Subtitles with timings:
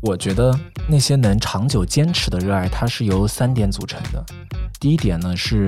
[0.00, 0.56] 我觉得
[0.88, 4.24] 那些能长久坚持的热爱，它是由三点组成的。
[4.78, 5.66] 第一点呢是，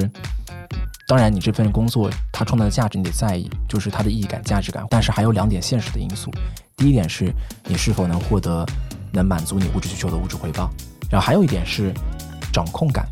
[1.07, 4.84] 当然你这份工作它创造的价值你得在意，就是它的意义感、价值感。
[4.91, 6.31] 但是还有两点现实的因素。
[6.77, 7.33] 第一点是
[7.65, 8.64] 你是否能获得
[9.11, 10.70] 能满足你物质需求的物质回报，
[11.10, 11.92] 然后还有一点是
[12.52, 13.08] 掌控感，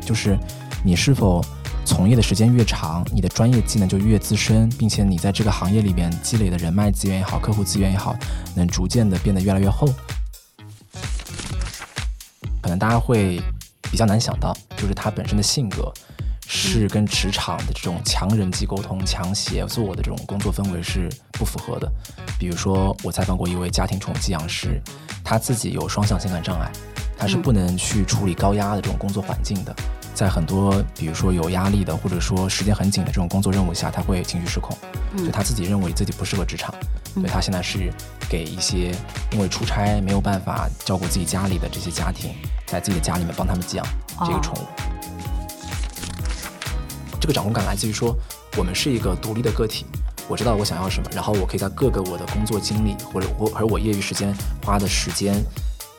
[0.00, 0.38] 就是
[0.82, 1.44] 你是否
[1.84, 8.16] 从业的时间越长，你的专业技能就越资深，并且你在这个行业里面积累的人脉资源也好、客户资源也好，
[8.54, 9.86] 能逐渐的变得越来越厚。
[12.70, 13.42] 可能大家会
[13.90, 15.92] 比较难想到，就是他本身的性格
[16.46, 21.90] 是跟职场的这种强人际沟通、强协作的这种工作氛围是不符合的。
[22.38, 24.80] 比如说，我采访过一位家庭宠物寄养师，
[25.24, 26.70] 他自己有双向情感障碍，
[27.18, 29.74] 他是不能去处理高压的这种工作环境的。
[30.14, 34.76] 在很多比如说有压力的，或者说时间很紧的这种工作任务下，他会情绪失控，
[35.16, 36.74] 所以他自己认为自己不适合职场。
[37.14, 37.92] 所以他现在是
[38.28, 38.94] 给一些
[39.32, 42.34] 因为出差没有办法照顾自己家里的这些家庭，
[42.66, 43.86] 在自己的家里面帮他们寄养
[44.24, 44.66] 这个宠物。
[47.20, 48.16] 这个掌控感来自于说，
[48.56, 49.84] 我们是一个独立的个体，
[50.28, 54.32] 我知道我想要什么，然后我可以在各个我的工作经历或者我和我业余时间
[54.64, 55.34] 花的时间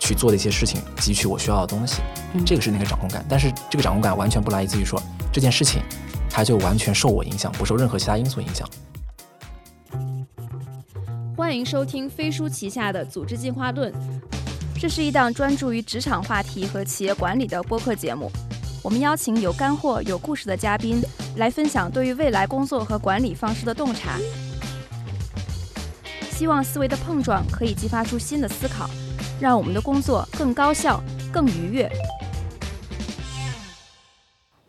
[0.02, 2.02] 去做的一些事情，汲取我需要的东西。
[2.44, 5.80] 这个是那个掌控感，但是这个掌控感完全不来自于说这件事情，
[6.27, 8.67] 它就完全受我影响，不受任何其他因素影响。
[11.38, 13.94] 欢迎收听飞书旗下的《组织进化论》，
[14.79, 18.31] 这是一档专注于职场话题和企业管理的播客节目。
[18.83, 20.99] 我们邀请有干货、有故事的嘉宾
[21.35, 24.17] 来分享对于未来工作和管理方式的洞察，
[26.31, 28.89] 希望思维的碰撞可以激发出新的思考，
[29.42, 31.02] 让我们的工作更高效、
[31.34, 31.92] 更愉悦。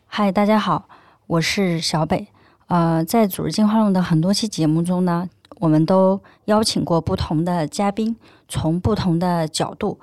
[0.07, 0.89] 嗨，大家好，
[1.27, 2.27] 我是小北。
[2.69, 5.29] 呃，在《组织进化论》的很多期节目中呢。
[5.57, 8.17] 我们都邀请过不同的嘉宾，
[8.49, 10.01] 从不同的角度，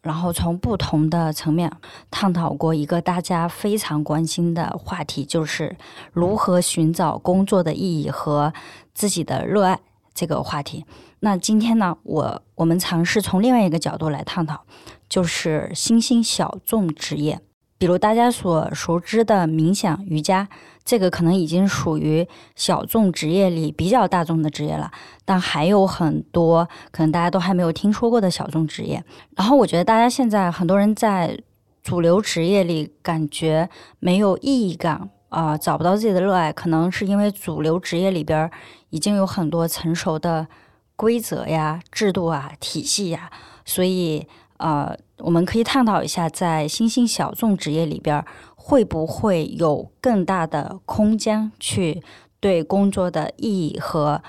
[0.00, 1.70] 然后从不同的层面
[2.10, 5.76] 探讨过一个大家非常关心的话题，就是
[6.12, 8.52] 如何寻找工作的意义和
[8.94, 9.78] 自己的热爱
[10.14, 10.86] 这个话题。
[11.26, 14.60] 那今天呢，我我们尝试从另外一个角度来探讨，
[15.08, 17.40] 就是新兴小众职业，
[17.78, 20.48] 比如大家所熟知的冥想、瑜伽。
[20.84, 24.88] 这个可能已经属于小众职业里比较大众的职业了，
[25.24, 29.02] 但还有很多可能大家都还没有听说过的小众职业。
[29.36, 31.36] 然后我觉得大家现在很多人在
[31.82, 38.48] 主流职业里感觉没有意义感啊，找不到自己的热爱，可能是因为主流职业里边
[38.90, 40.46] 已经有很多成熟的
[40.96, 43.30] 规则呀、制度啊、体系呀，
[43.64, 44.26] 所以
[44.56, 48.24] 呃，我们可以探讨一下在新兴小众职业里边。
[48.68, 52.02] 会不会有更大的空间去
[52.40, 54.20] 对工作的意义和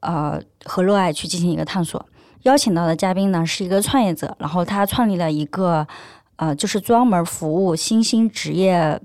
[0.00, 2.04] 呃和热爱去进行一个探索？
[2.42, 5.88] 邀请到的嘉宾呢是一个创业者，然后他创立了一个
[6.36, 9.00] 呃就是专门服务新兴职业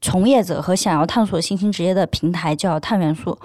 [0.00, 3.36] 从业者和想要探索新兴职业的平台，叫碳元素。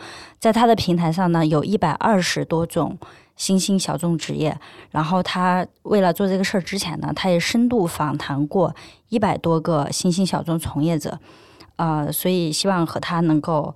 [0.43, 2.97] 在他的平台上呢，有一百二十多种。
[3.35, 4.55] 新兴小众职业，
[4.91, 8.75] 然后他为了做这个事儿之前呢，他也深度访谈过
[9.09, 11.19] 一百多个新兴小众从业者，
[11.77, 13.73] 呃，所以希望和他能够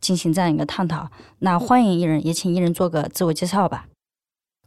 [0.00, 1.10] 进行这样一个探讨。
[1.40, 3.86] 那欢迎艺人，也请艺人做个自我介绍吧。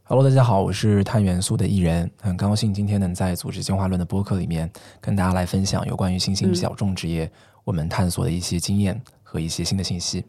[0.04, 7.28] Hello，大家好，我是碳元素的艺人，很高兴今天能在组织进化论的播客里面跟大家来分享有关于新兴小众职业
[7.64, 10.24] 我们探索的一些经验和一些新的信息。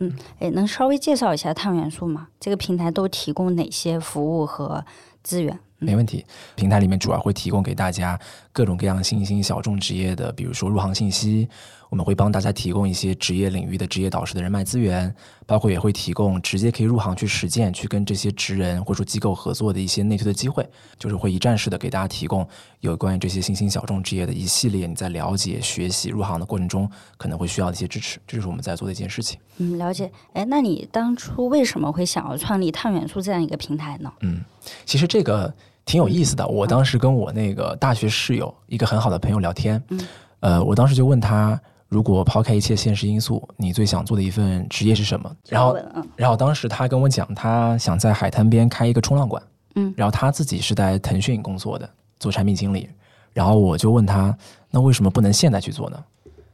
[0.00, 2.28] 嗯，哎，能稍微介绍一下碳元素吗？
[2.40, 4.84] 这个平台都提供哪些服务和
[5.22, 5.58] 资源？
[5.78, 8.18] 没问题，平台里面主要会提供给大家
[8.52, 11.48] 各种各样新兴小众职业的，比如说入行信息。
[11.90, 15.12] 我们会帮大家提供一些职业领域的职业导师的人脉资源，
[15.44, 20.64] 包括也会提供直接可以入行去实践、去跟这些职人或者说机构合作的一些内推的机会，
[21.00, 22.46] 就是会一站式的给大家提供
[22.78, 29.40] 有关于这些新兴小众职业的一系列你在了解、学习、入行的过程中可能会需要的一些支持，这就是我们在做的一件事情。
[29.56, 30.12] 嗯，了解。
[30.32, 34.12] 哎，那你当初为什么会想要创立碳元素这样一个平台呢？
[34.20, 34.44] 嗯，
[34.86, 35.52] 其实这个
[35.90, 36.46] 挺有意思的。
[36.46, 40.00] 我当时跟我那个大学室友一个很好的朋友聊天，嗯，
[40.38, 41.60] 呃，我当时就问他。
[41.88, 45.28] 如果抛开一切现实因素，你最想做的一份职业是什么？
[45.48, 45.76] 然后，
[46.14, 49.42] 然后当时他跟我讲，他想在海滩边开一个冲浪馆。
[49.74, 51.90] 嗯，然后他自己是在腾讯工作的，
[52.20, 52.88] 做产品经理。
[53.32, 54.32] 然后我就问他，
[54.70, 55.98] 那为什么不能现在去做呢？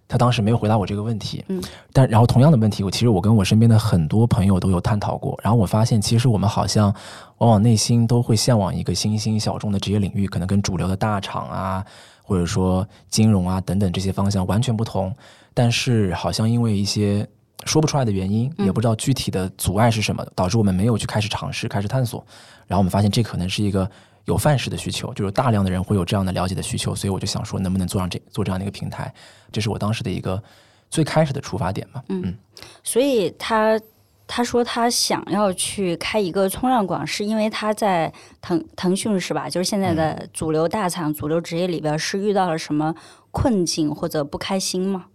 [0.09, 1.45] 他当时没有回答我这个问题。
[1.49, 1.63] 嗯，
[1.93, 5.39] 但然后同样的问题，我其实我跟我身边的很多朋友都有探讨过。
[5.43, 6.95] 然后我发现，其实我们好像
[7.39, 11.85] 往往内心都会向往一个新兴小众的职业领域，可能跟主流的大厂啊。
[12.29, 15.15] 或者说金融啊等等这些方向完全不同，
[15.55, 17.25] 但是好像因为一些
[17.67, 22.27] 说不出来的原因，也不知道具体的阻碍是什么，导致我们没有去开始尝试、开始探索。
[22.67, 23.89] 然后我们发现这可能是一个
[24.27, 29.13] 有范式的需求，就是大量的人会有这样的了解的需求，所以我就想说，能不能做上这做这样的一个平台，
[29.51, 30.41] 这是我当时的一个
[30.91, 32.03] 最开始的出发点嘛。
[32.09, 32.37] 嗯，
[32.83, 33.81] 所以他
[34.27, 39.49] 他说他想要去开一个冲浪馆，是因为他在腾腾讯是吧？
[39.49, 42.95] 就是现在的主流大厂、主流职业里边，是遇到了什么
[43.31, 45.07] 困境或者不开心吗？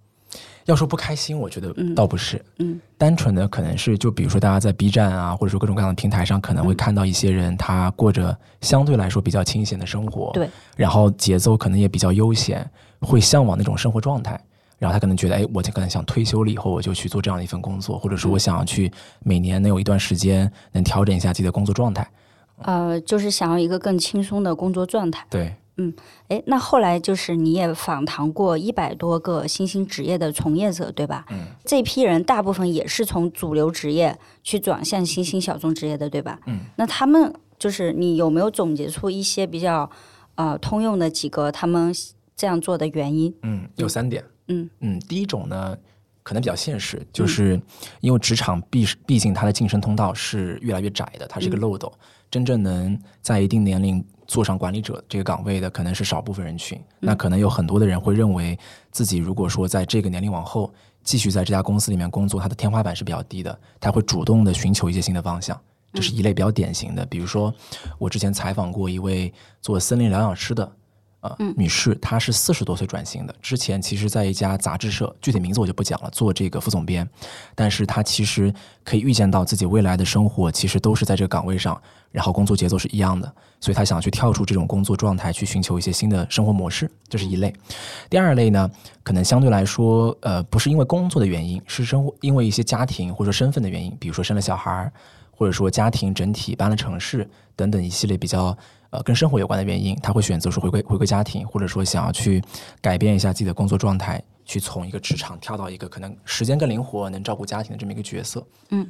[0.72, 12.68] 要说不开心，我觉得倒不是，嗯，单纯的可能是就比如说大家在 B 站啊，或者说各种各样的平台上，可能会看到一些人他过着相对来说比较清闲的生活，对，然后节奏可能也比较悠闲，
[13.02, 14.40] 会向往那种生活状态，
[14.78, 18.92] 然后他可能觉得，哎，我就可能想退休了以后我就去做这样的一份工作，或者说我想要去
[19.24, 22.08] 每年能有一段时间能调整一下自己的工作状态，
[22.64, 25.56] 呃，就是想要一个更轻松的工作状态，对。
[25.78, 25.94] 嗯，
[26.28, 31.26] 哎，那后来就是你也访谈过一百多个新兴职业的从业者，对吧？
[31.32, 36.40] 嗯，这批人大部分也是从主流职业去转向新兴小众职业的，对吧？
[36.46, 39.90] 嗯，那他们就是你有没有总结出一些比较
[40.36, 41.94] 呃通用的几个他们
[42.36, 43.34] 这样做的原因？
[43.44, 44.24] 嗯，有三点。
[44.50, 45.78] 嗯嗯，第一种呢，
[46.22, 47.60] 可能比较现实，就是
[48.02, 51.92] 因为职场毕毕竟它的晋升通道是越来越窄的，它是一个漏斗，
[52.30, 54.04] 真正能在一定年龄。
[54.32, 58.58] 做上管理者这个岗位的可能是少部分人群，那可能有很多的人会认为
[58.90, 60.74] 自己如果说在这个年龄往后
[61.04, 65.60] 继续在这家公司里面工作，他的天花板是比较低的，他会主动的寻求一些新的方向，
[65.92, 67.06] 这是一类比较典型的。
[67.08, 67.54] 比如说，
[67.98, 70.72] 我之前采访过一位做森林疗养师的。
[71.20, 73.36] 呃，女士，她是四十多岁转型的。
[73.44, 77.08] 之前其实，在一家杂志社，具体名字我就不讲了，做这个副总编。
[77.54, 78.52] 但是她其实
[78.84, 81.80] 可以预见到自己未来的生活，其实都是在这个岗位上，
[82.10, 83.32] 然后工作节奏是一样的。
[83.62, 87.54] 所以他想去跳出这种工作状态，去寻求一些新的生活模式，这是一类。
[88.10, 88.70] 第二类呢，
[89.04, 94.92] 可能相对来说，呃，不是因为工作的原因，是生活因为一些家庭或者说身份的原因，比如说生了小孩儿，
[95.32, 98.58] 或者说家庭整体搬了城市等等一系列比较。
[98.92, 102.44] 呃，跟生活有关的原因，他会选择说回归回归家庭，或者说想要去
[102.82, 108.46] 改变一下自己的工作状态，去从一个职场跳到一个可能时间更灵活、能照顾家庭的这么一个角色。
[108.72, 108.86] 嗯，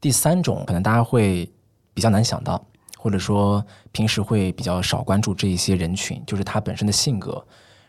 [0.00, 1.46] 第三种可能大家会
[1.92, 2.64] 比较难想到，
[3.02, 7.44] 或者说平时会比较少关注这一些人群，就是他本身的性格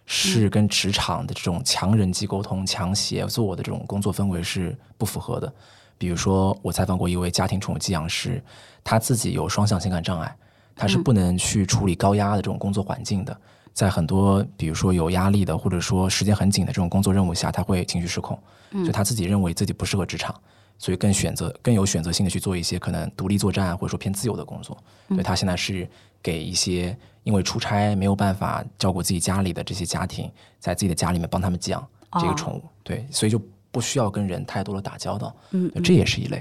[0.08, 5.54] 是跟职场的这种强人际沟通、强协作的这种工作氛围是不符合的。
[6.00, 8.44] 比如说，我采访过一位家庭宠物寄养师，
[8.84, 10.36] 他自己有双向情感障碍。
[10.76, 13.38] 他是不能去处理高压的这种工作环境的，
[13.74, 18.36] 在很多比如说有压力的，或者说时间很紧的这种工作任务下，他会情绪失控。
[18.84, 20.34] 就他自己认为自己不适合职场，
[20.78, 24.78] 所以更选择更有选择性的去做一些可能独立作战或者说偏自由的工作。
[25.10, 25.88] 所以他现在是
[26.22, 31.88] 给一些因为出差没有办法照顾自己家里的这些家庭，在自己的家里面帮他们寄养
[32.20, 32.64] 这个宠物。
[32.84, 33.42] 对，所以就。
[33.74, 36.38] 不需要跟人太多的打交道，嗯，这也是一类。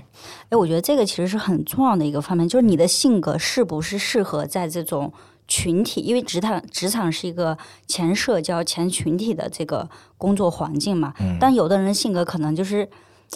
[0.50, 5.10] 哎，我觉得这个其实是很重要的一个方面，就是你的性格是不是适合在这种
[5.48, 6.02] 群体？
[6.02, 7.56] 因为职场职场是一个
[7.86, 9.88] 前社交、前群体的这个
[10.18, 11.14] 工作环境嘛。
[11.20, 11.38] 嗯。
[11.40, 12.86] 但有的人性格可能就是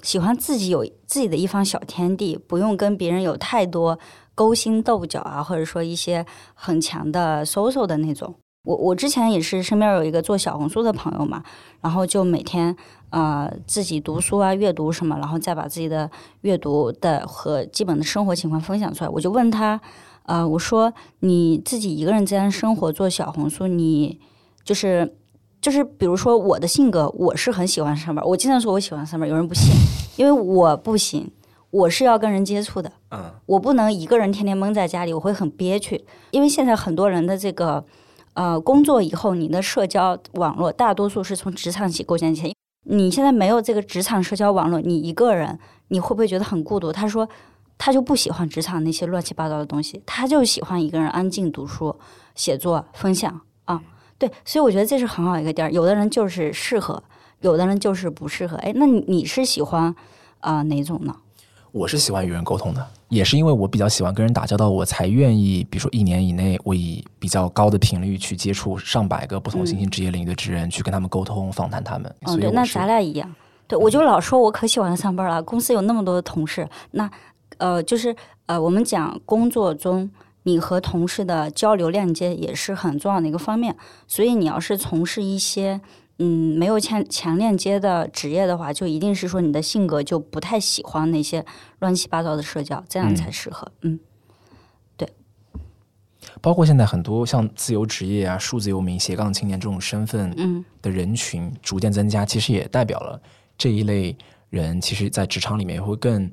[0.03, 3.99] 喜欢自己有自己的一方小天地，不用跟别人有太多
[4.35, 8.35] 勾心斗角啊，或者说一些很强的 social 的那种。
[8.65, 11.45] 我我之前也是身边有一个做小红书的朋友嘛，
[11.81, 12.77] 然后就每天。
[13.11, 16.11] 呃，自己读书啊，阅读什么，然后再把自己的
[16.41, 19.09] 阅读的和基本的生活情况分享出来。
[19.09, 19.81] 我就问他，
[20.25, 24.21] 呃，我说你自己一个人这样生活做小红书，你
[24.65, 25.17] 就是
[25.67, 29.75] 就是，比如说我的性格，我是很喜欢上班，我经常说我喜欢上班，有人不信，
[30.15, 31.29] 因为我不行，
[31.71, 36.05] 我是要跟人接触的，嗯，我不能一个人天天闷在家里，我会很憋屈。
[36.31, 37.85] 因为现在很多人的这个
[38.35, 42.53] 呃工作以后，你的社交网络大多数是从职场起构建起来。
[42.85, 45.59] 你现在没有这个职场社交网络，你一个人，
[45.89, 46.93] 你会不会觉得很孤独？
[46.93, 47.29] 他说，
[47.77, 51.97] 他就不喜欢职场那些乱七八糟的东西，他就喜欢一个人安静读书、
[52.37, 53.83] 写作、分享啊。
[54.19, 55.71] 对，所以我觉得这是很好一个地儿。
[55.71, 57.03] 有的人就是适合，
[57.41, 58.57] 有的人就是不适合。
[58.59, 59.95] 哎，那你是喜欢
[60.41, 61.15] 啊哪种呢？
[61.73, 72.15] 我是喜欢与人沟通的，也是因为我比较喜欢跟人打交道，我才愿意，比如说一年以内，我以比较高的频率去接触上百个不同新兴职业领域的职人，去跟他们沟通、访谈他们。
[72.23, 73.31] 嗯，对，那咱俩一样。
[73.69, 76.67] 对，我就老说我可喜欢上班了，公司有那么多的同事。
[76.93, 77.11] 那
[77.59, 78.15] 呃，就是
[78.47, 80.09] 呃，我们讲工作中
[80.47, 83.77] 你和同事的交流链接也是很重要的一个方面。
[84.09, 85.81] 所以你要是从事一些。
[86.19, 91.45] 嗯，没有强强链接的职业的话，就一定是说你的性格就不太喜欢那些
[91.81, 93.71] 乱七八糟的社交，这样才适合。
[93.83, 94.01] 嗯，
[94.97, 95.07] 对。
[96.41, 103.21] 包括现在很多像自由职业啊、数字游民、斜杠青年这种身份的人群逐渐增加，其实也代表了
[103.59, 104.17] 这一类
[104.49, 106.33] 人，其实在职场里面会更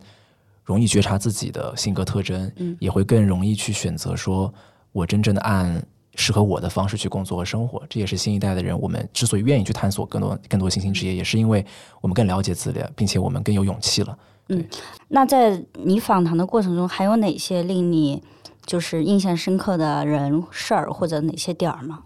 [0.63, 4.53] 容易觉察自己的性格特征，嗯也会更容易去选择说。
[4.91, 7.83] 我真正的按适合我的方式去工作和生活。
[7.89, 11.65] 这也是新一代的人，我们之所以愿意去探索更多更多新兴职业，也是因为
[11.99, 14.15] 我们更了解自己，并且我们更有勇气了。
[14.49, 14.63] 嗯，
[15.07, 18.21] 那在你访谈的过程中，还有哪些令你
[18.67, 22.03] 就是印象深刻的人事儿或者哪些点儿吗？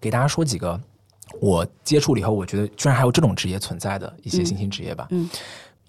[0.00, 0.80] 给大家说几个
[1.40, 5.06] 我接触了以后，我觉得居然还有这种职业存在的一些新兴职业吧。
[5.10, 5.30] 嗯，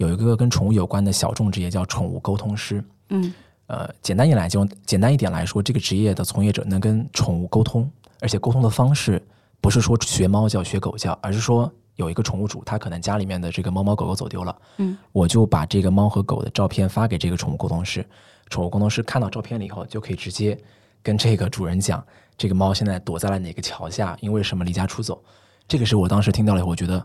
[0.01, 2.83] 有一个跟宠物有关的小众职业叫宠物沟通师。
[3.09, 3.33] 嗯，
[3.67, 7.89] 呃，简单一来就简单一点来说，这个职业的从业者能跟宠物沟通，
[8.19, 9.21] 而且沟通的方式
[9.61, 11.71] 不是说学猫叫、学狗叫，而是说。
[11.97, 18.03] 有一个宠物主，他可能家里面的这个猫猫狗狗走丢了，嗯，我就把这个猫和狗的照片发给这个宠物沟通师，
[18.49, 20.57] 宠物沟通师看到照片了以后，就可以直接
[21.03, 22.03] 跟这个主人讲，
[22.37, 25.21] 这个猫现在躲在了哪个桥下，因为什么离家出走。
[25.67, 26.97] 这个是我当时听到了以后，我觉得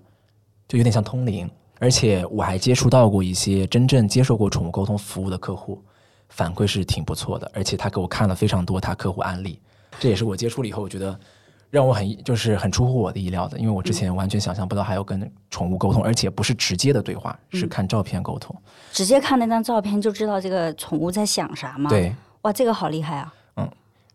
[0.66, 5.82] 就有点像通灵，而且我还接触到过一些真正接受过宠物沟通服务的客户，
[6.28, 9.58] 反馈是挺不错的，而且他给我看了非常多他客户案例，
[9.98, 11.18] 这也是我接触了以后我觉得。
[11.68, 18.54] 让我很就是很出乎我的意料的，因为我之前完全想象不到还有跟宠物沟通，而且不是直接的对话，是看照片沟通。
[18.92, 21.90] 直接看那张照片就知道这个宠物在想啥吗？
[21.90, 23.34] 对，哇，这个好厉害啊！
[23.56, 23.68] 嗯，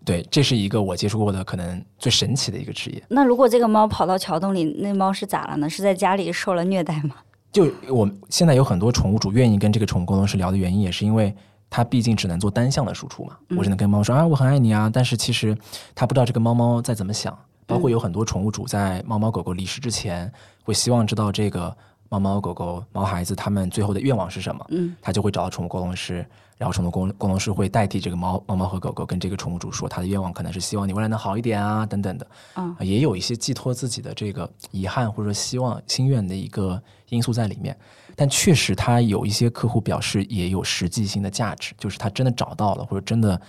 [0.06, 3.03] 对，这是一个我接触过的可能最神奇的一个职业。
[3.10, 5.70] 那如果这个猫跑到桥洞里，那猫是咋了呢？
[5.70, 7.15] 是在家里受了虐待吗？
[7.51, 11.36] 就我现在有很多宠物主愿意跟这个宠物沟通师聊的原因，也是因为。
[11.74, 14.91] 它毕竟只能做单向的输出嘛，我只能跟猫说啊，我很爱你啊。
[14.93, 15.58] 但是其实
[15.96, 17.34] 它不知道这个猫猫在怎么想，
[17.65, 20.29] 包括有很多宠物主在猫猫狗狗离世之前，
[20.65, 21.74] 会希望知道这个
[22.20, 24.65] 猫猫狗狗、毛孩子他们最后的愿望是什么。
[24.70, 26.25] 嗯，他就会找到宠物沟通师，
[26.58, 32.27] 然后宠物沟沟通师会代替这个猫猫猫和狗狗跟这个宠物主说，他的愿望可能是希望你未来能好一点啊，等等的。
[32.58, 37.75] 嗯，也有一些寄托自己的这个遗憾或者说希望心愿的一个因素在里面。
[38.13, 43.39] 但确实，他有一些客户表示也有实际性的价值，就是他真的找到了，或者真的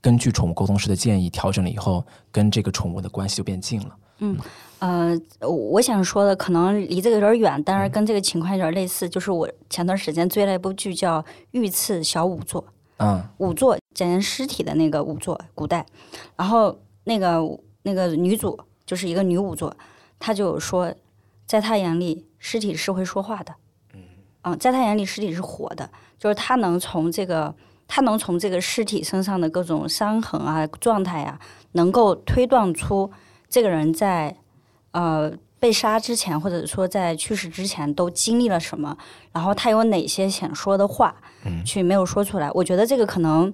[0.00, 2.02] 根据宠物沟通师的建议调整了以后，
[2.32, 3.96] 跟这个宠物的关系就变近了。
[4.20, 4.36] 嗯，
[4.80, 11.22] 呃，我想说的可能离这个有点远，但是跟这个情况有点类似，就是我前段时间追了一部剧叫
[11.52, 12.62] 《御赐小仵作》，
[12.96, 15.84] 嗯，仵作检验尸体的那个仵作，古代，
[16.36, 17.40] 然后那个
[17.82, 19.76] 那个女主就是一个女仵作，
[20.18, 20.92] 她就说，
[21.46, 23.54] 在她眼里，尸体是会说话的。
[24.42, 27.54] 嗯，在她眼里，尸体是活的，就是她能从这个，
[27.86, 31.38] 他能从这个尸体身上的各种伤痕啊、状态啊，
[31.72, 33.10] 能够推断出
[33.50, 34.34] 这个人在
[34.92, 38.96] 呃被杀之前，或者说在去世之前都经历了什么，
[39.32, 41.14] 然后他有哪些想说的话，
[41.64, 42.50] 去没有说出来。
[42.52, 43.52] 我觉得这个可能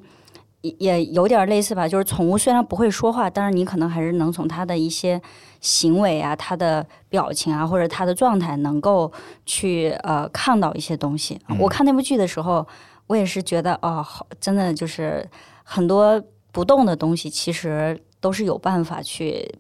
[0.61, 5.21] 也也有点类似吧，就是宠物虽然不会说话，但是你可能还是能从它的一些。
[5.59, 9.11] 行为啊，它的表情啊，或者它的状态，能够
[9.47, 11.41] 去呃看到一些东西。
[11.59, 12.65] 我看那部剧的时候，
[13.09, 15.29] 我也是觉得哦，好，真的就是
[15.65, 19.51] 很多不动的东西，其实都是有办法去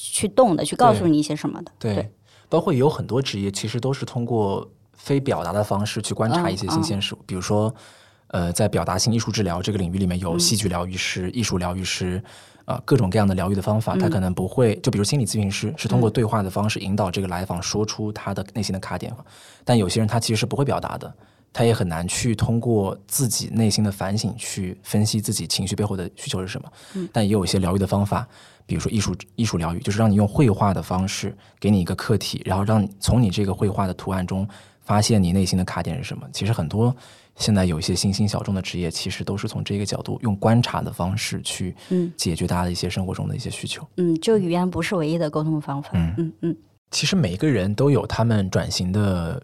[0.00, 1.72] 去动的，去告诉你一些什么的。
[1.78, 2.10] 对，
[2.48, 7.18] 包括有很多职业，其实都是通过非表达的方式去观察一些新鲜事物。
[7.26, 7.74] 比如说，
[8.28, 12.22] 呃，在表达性艺术治疗这个领域里面，有戏剧疗愈师、艺术疗愈师。
[12.66, 19.12] 啊，各种各样的疗愈的方法，他可能不会，就比如心理咨询师是通过对话的方式引导这个来访说出他的内心的卡点，
[19.64, 21.12] 但有些人他其实是不会表达的，
[21.52, 26.70] 他也很难去通过自己内心的反省去分析自己情绪背后的需求是什么。
[27.12, 28.26] 但也有一些疗愈的方法，
[28.66, 34.48] 比如说艺术艺术疗愈，就是让你用绘画的方式给你一个课题，然后让你从你这个绘画的图案中
[34.82, 36.26] 发现你内心的卡点是什么。
[36.32, 36.94] 其实很多。
[37.36, 41.74] 现在有一些新兴小众的职业，其实都是从这个角度用观察的方式去
[42.14, 43.86] 解决大家的一些生活中的一些需求。
[43.96, 45.88] 嗯，就语言不是唯一的沟通方法。
[45.94, 46.56] 嗯嗯嗯。
[46.90, 49.42] 其实每一个人都有他们转型的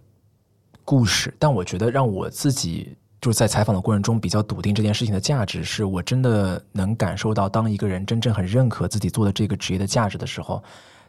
[0.86, 10.62] 故事，但我觉得让我自己就是在采访的过程中比较笃定这件事情的价值，是我真的能感受到，当一个人真正很认可自己做的这个职业的价值的时候。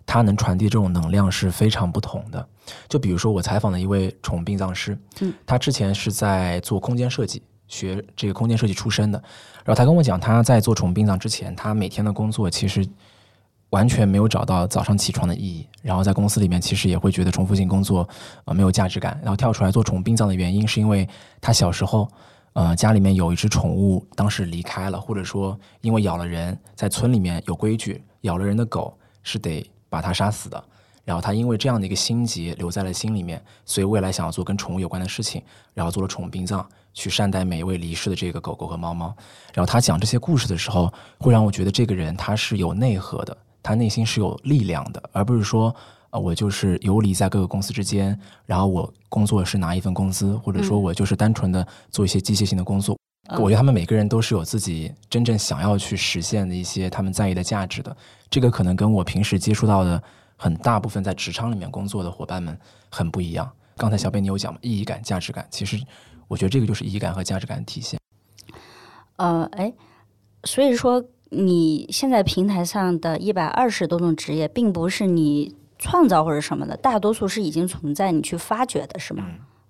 [0.09, 2.47] 他能传递这种能量是非常不同的。
[2.87, 9.21] 就比如说，我采访的一位宠物殡葬师，嗯，他之前是在做空间设计，学这个空间设计出身的。
[9.65, 12.87] 然后他跟我讲，他在做宠物殡葬之前，他每天的工作其实
[13.69, 15.67] 完全没有找到早上起床的意义。
[15.81, 18.07] 然后在公司里面，其实也会觉得重复性工作
[18.45, 19.19] 呃没有价值感。
[19.21, 21.07] 然后跳出来做宠物殡葬的原因，是因为
[21.41, 22.07] 他小时候
[22.53, 29.65] 呃家里面有一只宠物，当时离开了，或者说因为咬了人，在村里面有规矩，咬了人的狗是得。
[29.89, 30.61] 把它杀死的，
[31.05, 35.41] 然后他因为这样的一个心结留在了心里面，所以未来想要做跟宠物有关的事情，
[35.73, 39.15] 然后做了宠物殡葬，去善待每一位离世的这个狗狗和猫猫。
[39.53, 43.35] 然后他讲这些故事的时候，会让我觉得这个人他是有内核的，
[43.67, 45.75] 他内心是有力量的，而不是说
[46.09, 52.97] 啊我就是游离在各个公司之间，然后我工作是拿一份工资，或者说我就是单纯的做一些机械性的工作。
[53.31, 57.93] 我觉得他们每个人都是有自己真正想要去实现的一些他们在意的价值的。
[58.29, 60.01] 这个可能跟我平时接触到的
[60.37, 62.57] 很大部分在职场里面工作的伙伴们
[62.89, 63.51] 很不一样。
[63.75, 65.77] 刚才小贝你有讲嘛，意义感、价值感，其实
[66.29, 67.99] 我觉得这个就是意义感和价值感的体现。
[69.17, 69.73] 呃，哎，
[70.45, 79.25] 所以说你现在平台上的一百二十多种职业，并不是你创造或者什么的，大多数是已经存在，你去发掘的，是吗？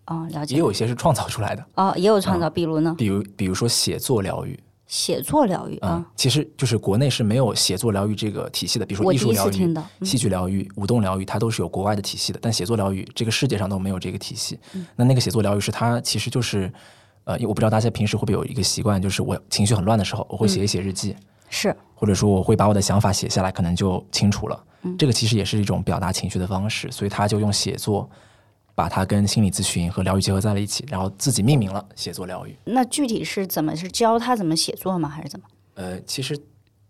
[0.05, 0.55] 哦，了解。
[0.55, 1.65] 也有一些是创造出来的。
[1.75, 2.95] 哦，也有创造，比如呢？
[2.97, 4.57] 比如，比如说写作疗愈。
[4.87, 8.85] 写作疗愈啊，其实就是国内是没有写作疗愈这个体系的。
[8.85, 12.39] 比如说艺术疗愈、戏剧疗愈、舞动疗愈，它都是有国外的体系的。
[12.41, 14.57] 但写作疗愈这个世界上都没有这个体系。
[14.95, 16.71] 那那个写作疗愈是它其实就是，
[17.25, 21.13] 呃，我不知道大家平时会不会有一个习惯，就是我情绪很乱的时候，我会写一写日记，
[21.49, 24.63] 是，或者说我会把我的想法写下来，可能就清楚了。
[24.97, 28.09] 这个其实也是一种表达情绪的方式，所以他就用写作。
[28.75, 32.55] 把它跟心理咨询和疗愈结合在了一起，然后自己命名了写作疗愈。
[32.63, 35.09] 那具体是怎么是教他怎么写作吗？
[35.09, 35.47] 还是怎么？
[35.73, 36.37] 呃，其实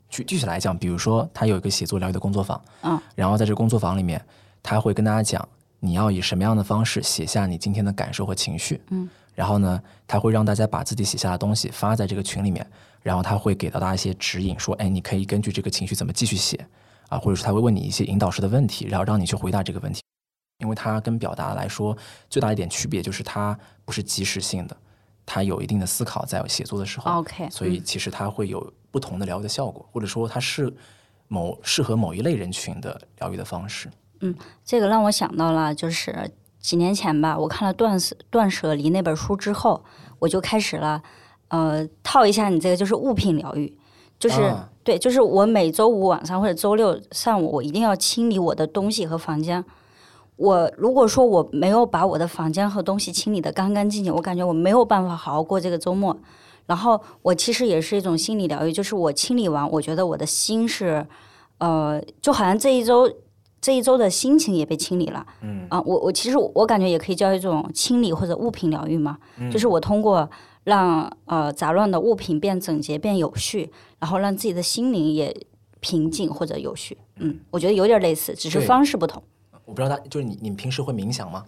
[0.09, 4.21] 具具体来讲，比如说他有一个写作疗愈的工作坊，嗯，然后在这工作坊里面，
[4.61, 5.47] 他会跟大家讲
[5.79, 12.69] 你要以什么样的方式写下你今天的感受和情绪，嗯，然后呢，他会让大家把自己写下的东西发在这个群里面，
[13.01, 16.67] 然后他会给到大家一些指引，说，哎，你可以根据这个情绪怎么继续写
[17.09, 20.01] 啊，或者是他会问你一些引导式的问题，然后让你去回答这个问题。
[20.59, 21.95] 因为它跟表达来说
[22.31, 24.75] 最大一点区别就是它不是即时性的，
[25.23, 30.75] 它有一定的思考在写作的时候，OK，所以其实它会有不同的疗愈的效果，或者说它是
[31.27, 33.87] 某适合某一类人群的疗愈的方式。
[34.21, 34.33] 嗯，
[34.65, 39.85] 这个让我想到了，就是几年前吧，我看了《断舍断舍离》那本书之后，
[40.17, 41.03] 我就开始了，
[41.49, 43.77] 呃，套一下你这个就是物品疗愈，
[44.19, 49.63] 就是对，就是我每周五晚上或者周六上午，我一定要清理我的东西和房间。
[50.35, 56.15] 我如果说我没有把我的房间和东西清理的干干净净，我感觉我没有办法好好过这个周末。
[56.67, 61.07] 然后我其实也是一种心理疗愈，就是我清理完，我觉得我的心是，
[61.59, 63.09] 呃，就好像这一周
[63.61, 65.25] 这一周的心情也被清理了。
[65.41, 69.17] 嗯啊，我我其实我感觉也可以叫一种清理或者物品疗愈嘛，
[69.49, 70.29] 就是我通过
[70.67, 75.33] 让呃杂乱的物品变整洁、变有序，然后让自己的心灵也
[75.79, 76.97] 平静或者有序。
[77.15, 79.23] 嗯，我觉得有点类似，只是方式不同。
[79.63, 81.45] 我不知道他就是你，你们平时会冥想吗？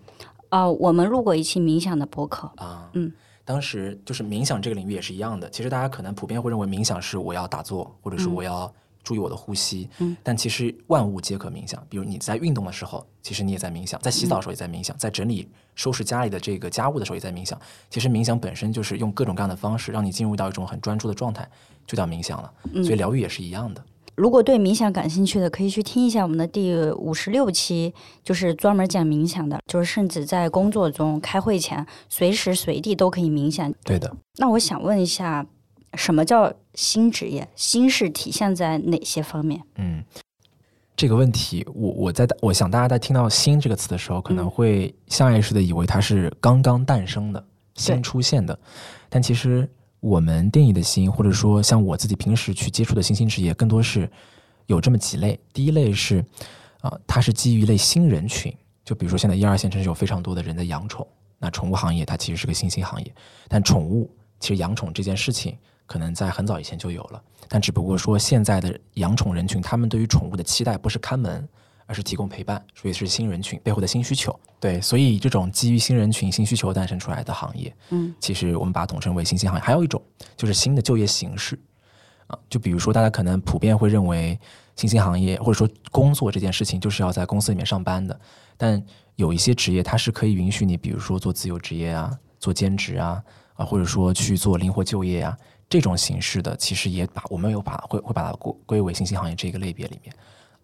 [0.47, 3.11] 啊，我们录过一期冥想的博客啊，嗯，
[3.43, 5.49] 当时就是冥想这个领域也是一样的。
[5.49, 8.73] 其实大家可能普遍会认为冥想是我要打坐，或者是我要
[9.09, 11.83] 注意我的呼吸，嗯，但其实万物皆可冥想。
[11.89, 17.59] 比如你在运动的时候，其实你也在冥想；在洗澡的时候也在冥想；在整理收拾家里的这个家务的时候也在冥想。
[17.89, 21.49] 其实冥想本身就是用各种各样的方式让你进入到一种很专注的状态，
[21.87, 22.53] 就叫冥想了。
[22.83, 23.83] 所以疗愈也是一样的。
[24.13, 27.91] 如果对冥想感兴趣的，可以去听一下我们的第五十六期，
[28.23, 33.73] 就是专门讲冥想的，就是甚至在工作中、开会前，随时随地都可以冥想。
[33.83, 34.15] 对的。
[34.37, 35.47] 那我想问一下，
[35.93, 37.47] 什么叫新职业？
[37.55, 39.61] 新是体现在哪些方面？
[39.75, 40.03] 嗯，
[40.95, 47.43] 这个问题，我我在我想大家在听到“新”这个词的时候，可能会下意识的以为它是刚刚诞生的、
[47.75, 48.59] 新出现的，
[49.09, 49.69] 但其实。
[50.01, 54.09] 我们定义的新，或者说像我自己平时去接触的新兴职业，更多是
[54.67, 55.37] 有这么几类。
[55.51, 56.23] 第一类是，
[56.79, 58.49] 啊，它是基于一类新人群，
[58.85, 61.05] 就比如说现在一二线城市有非常多的人在养宠，
[61.37, 63.13] 那宠物行业它其实是个新兴行业。
[63.49, 65.57] 但宠物其实养宠这件事情，
[65.89, 71.45] 可能在很早以前就有了，但只不过说现在的养宠人群，他们对于宠物的期待不是看门。
[71.89, 74.39] 而是提供陪伴，所以是新人群背后的新需求。
[74.59, 79.65] 对，所以这种基于新人群、新需求诞生出来的行业，嗯，其实我们把它统称为新兴行业。
[79.65, 79.99] 还有一种
[80.37, 81.59] 就是新的就业形式
[82.27, 84.39] 啊，就比如说大家可能普遍会认为
[84.75, 88.19] 新兴行业或者说工作这件事情就是要在公司里面上班的，
[88.55, 88.79] 但
[89.15, 93.19] 有一些职业它是可以允许你，比如说做自由职业啊，做兼职啊，
[93.55, 95.35] 啊，或者说去做灵活就业啊，
[95.69, 100.13] 这种形式的，其实也把我们有把会会把它归归为新兴行业这个类别里面。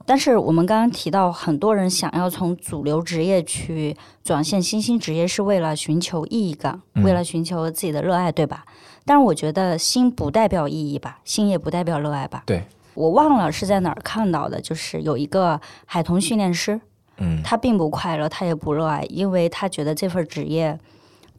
[0.07, 8.65] 但是我们刚刚提到，很多人想要从主流职业去转线新兴职业，是为了寻求意义感，为了寻求自己的热爱，对吧？
[9.03, 12.43] 但是我觉得新不代表意义吧，新也不代表热爱吧。
[12.45, 12.63] 对，
[12.93, 16.79] 我忘了是在哪儿看到的，就是有一个海童训练师，
[17.17, 20.79] 嗯，他并不快乐，他也不热爱，因为他觉得这份职业，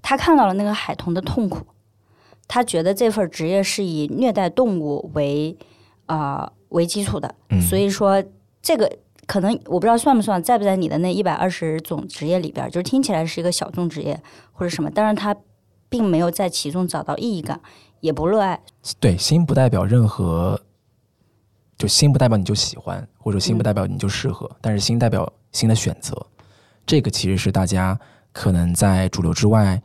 [0.03, 1.65] 他看到了那个海童的痛苦，
[2.49, 5.57] 他觉得这份职业是以虐待动物为
[6.07, 7.35] 啊为基础的，
[7.69, 8.23] 所以说。
[8.63, 8.91] 这个
[9.29, 15.37] 可能我不知道算不算在不在你的那一百二十种职业里边，就是听起来是一个小众职业或者什么，但是他
[15.89, 17.61] 并没有在其中找到意义感，
[18.01, 18.61] 也不热爱。
[18.99, 20.61] 对，心不代表任何，
[21.79, 26.27] 就心不代表你就喜欢，或者心不代表你就适合，但是心代表新的选择。
[26.85, 27.97] 这个其实是大家
[28.33, 29.81] 可能在主流之外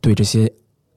[0.00, 0.52] 对这些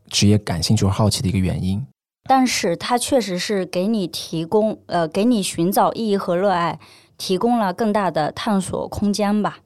[0.10, 1.86] 职业感兴趣或好奇的一个原因。
[2.30, 6.78] 但是它确实是给你提供，呃，给你寻找意义和热爱
[7.18, 9.60] 提供了更大的探索空间吧。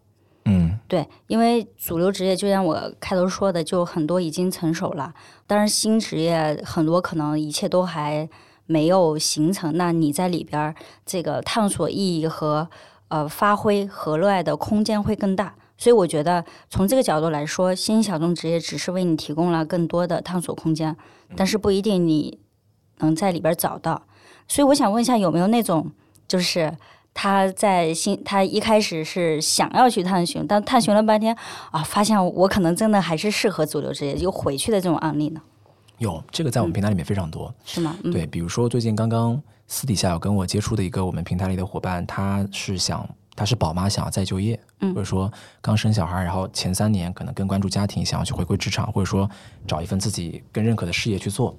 [0.46, 5.14] 嗯，对，因为主流职业就像我开头说的，就很多已经成熟了，
[5.48, 8.30] 但是新职业很多可能一切都还
[8.66, 9.76] 没有形成。
[9.76, 10.76] 那你在里边儿
[11.06, 12.70] 这个探索意义和
[13.08, 15.56] 呃发挥和热爱的空间会更大。
[15.82, 20.96] 所以我觉得从这个角度来说，新兴小众职业只是为你提供了更多的探索空间，
[21.36, 22.38] 但是不一定你
[23.00, 24.04] 能在里边找到。
[24.48, 25.90] 所以我想问一下，有没有那种
[26.28, 26.72] 就是
[27.16, 31.36] 他在新他一开始是想要去探寻，但探寻了半天
[31.72, 35.42] 啊，发现我可能真的还是适合主流职业，又回去的这种案例呢？
[35.98, 37.98] 有这个在我们平台里面非常多，是吗？
[38.04, 43.10] 嗯、对，比如说最近刚刚私底下有跟我接触的一个我们平台里的伙伴，他是想。
[43.36, 49.30] 她是宝妈，想要再就业，或者说刚生小孩，然后前三年可能更关注家庭，想要去回归职场，或者说
[49.66, 51.56] 找一份自己更认可的事业去做，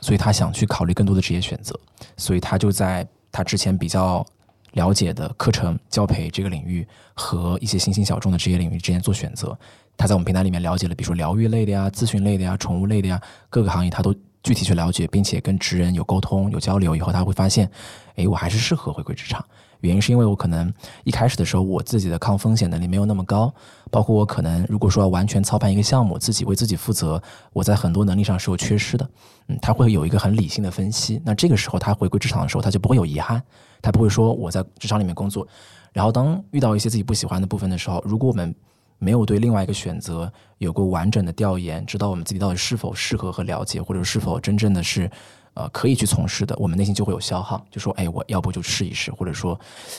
[0.00, 1.78] 所以她想去考虑更多的职业选择，
[2.16, 4.24] 所以她就在她之前比较
[4.72, 9.56] 了解的课程教培这个领域和一些新兴小众的职业领域之间做选择。
[9.96, 17.68] 她在我们平台里面了解了，比如说疗愈类的呀、咨询类的呀、宠物类的呀，各个行业她都具体去了解，并且跟职人有沟通、有交流以后，他会发现，
[18.14, 19.44] 哎，我还是适合回归职场。
[19.80, 23.52] 原因是因为我可能一开始的时候，我自己的抗风险能力没有那么高，
[23.90, 27.20] 包括我可能如果说要完全操盘一个项目，自己为自己负责，
[27.52, 29.08] 我在很多能力上是有缺失的。
[29.48, 31.20] 嗯，他会有一个很理性的分析。
[31.24, 33.42] 那这个时候他回归职场的时候，他就不会有遗憾，
[33.82, 35.46] 他不会说我在职场里面工作，
[35.92, 38.54] 然后当遇到一些自己不喜欢的部分的时候，如果我们
[38.98, 45.10] 没有对另外一个选择有过完整的调研，知道我们自己到底是否适合和了解，或者是否真正的是。
[45.56, 49.56] 呃，可以去从事的，我们内心就会有消耗，就说，哎，我要不就试一试，或者说，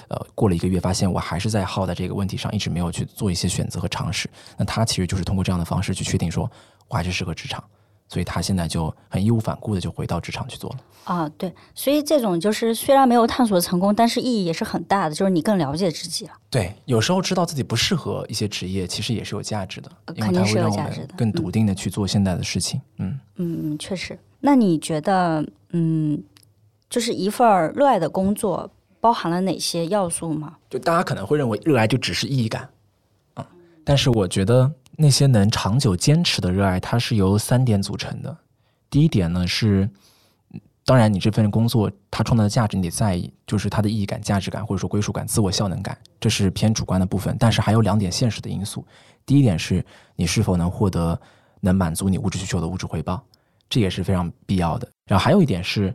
[0.10, 4.30] 呃，过了一个月，发现我还是在耗在这个问题上，一直没有去做一些选择和尝试。
[4.58, 6.52] 那他其实就是通过这样的方式去确定，说
[6.90, 7.64] 我还是适合职场，
[8.16, 10.78] 所以他现在就很义无反顾的就回到职场去做了。
[11.04, 16.32] 啊，对，所以这种就是虽然没有探索成功，但是意义也是很大的，就是你更了解自己了。
[16.50, 22.80] 对，有时候知道自己不适合一些职业，其实也是有价值的，肯定是有价值的，更笃定的去做现在的事情。
[23.00, 24.18] 嗯嗯嗯，确实。
[24.40, 26.24] 那你觉得，嗯，
[26.90, 30.56] 就是一份热爱的工作包含了哪些要素吗？
[30.70, 32.70] 就大家可能会认为热爱就只是意义感，
[33.36, 33.46] 嗯，
[33.84, 38.38] 但是我觉得那些能长久坚持的热爱，它是由三点组成的。
[38.90, 39.90] 第一点呢是，
[40.86, 47.36] 当然你这份工作它创造的价值你得在意，就是它的意义感、价值感或者说归属感、自我效能感，这是偏主观的部分。
[47.40, 48.86] 但是还有两点现实的因素。
[49.26, 49.84] 第一点是
[50.16, 51.20] 你是否能获得
[51.60, 53.22] 能满足你物质需求的物质回报。
[53.68, 54.88] 这也是非常必要的。
[55.08, 55.94] 然后还有一点是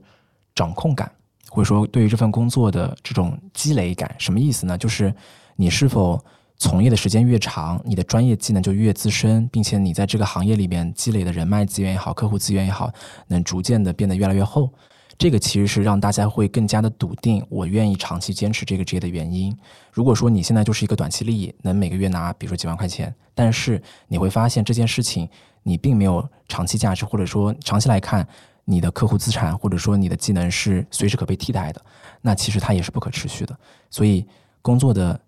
[0.54, 1.10] 掌控感，
[1.48, 4.76] 或者说对于这份工作的这种积累感，什么意思呢？
[4.76, 5.14] 就是
[5.54, 6.22] 你是否
[6.60, 12.92] 从业的时间越长，你的专业技能就越资深，并且你在这个行业里面积累的人脉资源也好，客户资源也好，
[13.28, 14.70] 能逐渐的变得越来越厚。
[15.16, 19.56] 这个其实是让大家会更加的笃定，我愿意长期坚持这个职业的原因。
[19.90, 25.28] 如果说你现在就是一个短期利益，能每个月拿比如说几万块钱，但是你会发现这件事情。
[25.62, 28.26] 你并没有长期价值，或者说长期来看，
[28.64, 31.84] 你的客户资产或者说你的技能是随时可被替代的，
[32.22, 33.54] 那其实它也是不可持续的。
[33.90, 34.26] 所以，
[34.62, 35.20] 工作的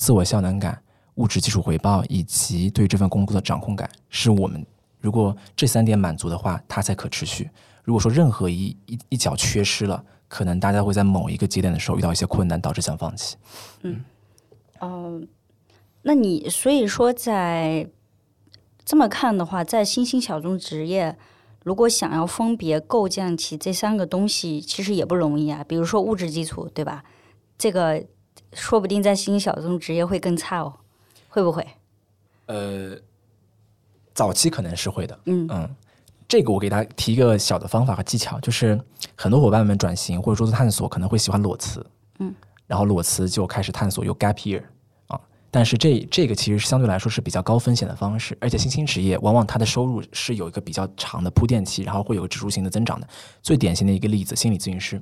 [0.00, 0.82] 自我效能感、
[1.16, 4.64] 物质基础回报以及对这份工作的掌控感，是我们
[4.98, 7.50] 如果这三点满足的话，它才可持续。
[7.84, 13.36] 如果说任何一一一角缺失了，可能大家会在某一个节点的时候遇到一些困难，导致想放弃。
[13.82, 14.02] 嗯，
[14.78, 15.20] 哦，
[16.00, 17.86] 那你所以说在。
[18.82, 21.16] 这么看的话，在新兴小众职业，
[21.62, 25.62] 如果想要分别构建起这三个东西，其实也不容易啊。
[25.62, 27.04] 比如说物质基础，对吧？
[27.56, 28.04] 这个
[28.52, 30.72] 说不定在新兴小众职业会更差哦，
[31.28, 31.66] 会不会？
[32.46, 32.96] 呃，
[34.12, 35.18] 早期可能是会的。
[35.26, 35.76] 嗯嗯，
[36.28, 38.80] 这个我给大家提一个小的方法和技巧，就是
[39.14, 41.84] 很多伙伴们转型或者说是探索，可能会喜欢裸辞。
[42.18, 42.34] 嗯，
[42.66, 44.62] 然后裸辞就开始探索有 gap year
[45.06, 45.20] 啊。
[45.50, 53.08] 但是这这个其实相对来说是比较高风险的方式，而且新兴职业往往它的收入是有一个比较长的铺垫期，然后会有指数型的增长的。
[53.42, 55.00] 最典型的一个例子，心理咨询师，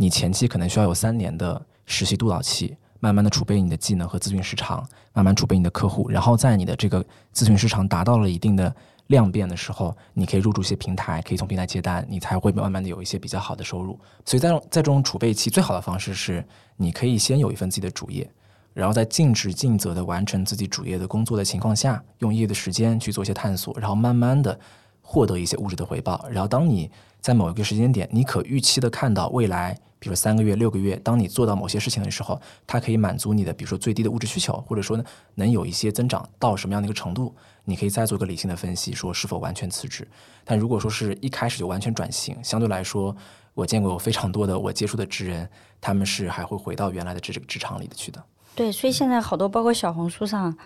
[0.00, 8.72] 你前期可能需要有三年的实习督导期，慢慢的储备你的技能和咨询时长，慢慢储备你的客户，然后在你的这个咨询时长达到了一定的
[9.08, 13.98] 量变的时候，你可以入驻一些平台，可以从平台接单，你才会慢慢的有一些比较好的收入。
[14.24, 18.30] 所以在在这种储备期，最好的方式是你可以先有一份自己的主业。
[18.74, 24.56] 然后在尽职尽责的完成自己主业的工作的情况下，用业余的时间去做一些探索，然后慢慢的
[25.02, 26.24] 获得一些物质的回报。
[26.30, 26.88] 然后当你
[27.20, 37.34] 在某一个时间点，你可预期的看到未来比如三个月、六个月，当你做到某些事情的时候，它可以满足你的，比如说最低的物质需求，或者说呢，能有一些增长到什么样的一个程度，
[37.64, 40.06] 你可以再做个理性的分析，说是否完全辞职。
[40.44, 43.14] 但如果说是一开始就完全转型，相对来说，
[43.54, 45.48] 我见过有非常多的我接触的职人，
[45.80, 48.22] 他们是还会回到原来的这个职场里的去的。
[48.54, 50.56] 对，所以现在好多包括小红书上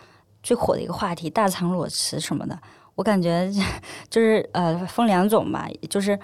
[0.42, 2.58] 最火的一个话题，大厂裸辞什么的，
[2.94, 3.50] 我感觉
[4.10, 6.18] 就是呃分两种吧，就是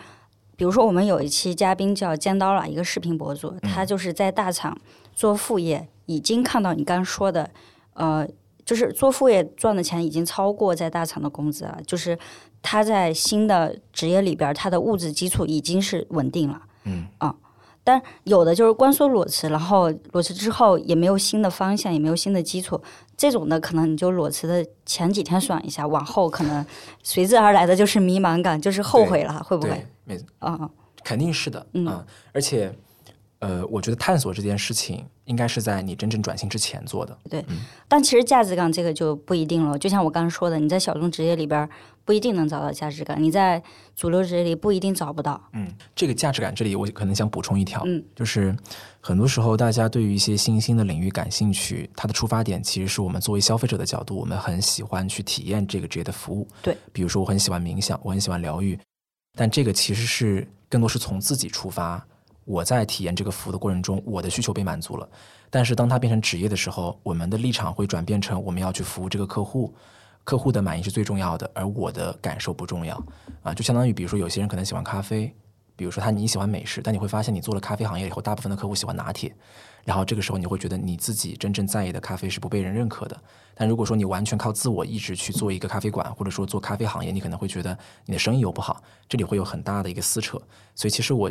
[0.59, 4.77] 比如说我们有一期嘉宾叫尖刀了，一个视频博主，他就是在大厂
[5.15, 7.49] 做副业，已经看到你刚说的，
[7.95, 8.27] 呃，
[8.65, 12.19] 就是做副业赚的钱已经超过在大厂的工资了，就是
[12.61, 17.33] 他在新的职业里边，他的物质基础已经是稳定了，嗯啊。
[17.85, 22.83] 但有的就是光说裸辞，然后裸辞之后也没有新的方向，也没有新的基础，
[23.19, 26.65] 这种的可能你就裸辞的前几天爽一下，往后可能
[27.03, 29.71] 随之而来的就是迷茫感，就是后悔了，会不会？
[29.71, 30.71] 对，没啊、
[31.03, 32.73] 肯定是的，嗯啊，而且，
[33.41, 37.19] 呃，我觉得探索这件事情应该是在你真正转型之前做的。
[37.29, 37.45] 对
[37.89, 39.77] 但其实价值感这个就不一定了。
[39.77, 41.69] 就像我刚刚说的，你在小众职业里边
[42.05, 43.63] 不一定能找到价值感，你在
[43.97, 45.41] 主流职业里不一定找不到。
[45.53, 48.57] 嗯，这个价值感这里我可能想补充一条，嗯，就是
[49.09, 56.47] 很多时候大家对于一些新兴的领域感兴趣，它的出发点其实是我们作为消费者的角度，我们很喜欢去体验这个职业的服务。
[56.61, 58.79] 对，比如说我很喜欢冥想，我很喜欢疗愈，
[59.35, 62.07] 但这个其实是更多是从自己出发。
[62.45, 65.09] 我在体验这个服务的过程中，我的需求被满足了。
[65.49, 69.75] 但是当它变成职业的时候，我们的立场会转变成我们要去服务这个客户，
[70.23, 73.03] 客户的满意是最重要的，而我的感受不重要
[73.43, 73.55] 啊。
[73.55, 75.35] 就相当于比如说有些人可能喜欢咖啡，
[75.79, 79.33] 比如说他你喜欢美式，但你会发现你做了咖啡行业以后，大部分的客户喜欢拿铁，
[79.85, 83.17] 然后这个时候你会觉得你自己真正在意的咖啡是不被人认可的。
[83.55, 90.37] 但如果说你完全靠自我意志去做一个咖啡馆，或者说做咖啡行业，你可能会觉得你的生意又不好，这里会有很大的一个撕扯。
[90.75, 91.31] 所以其实我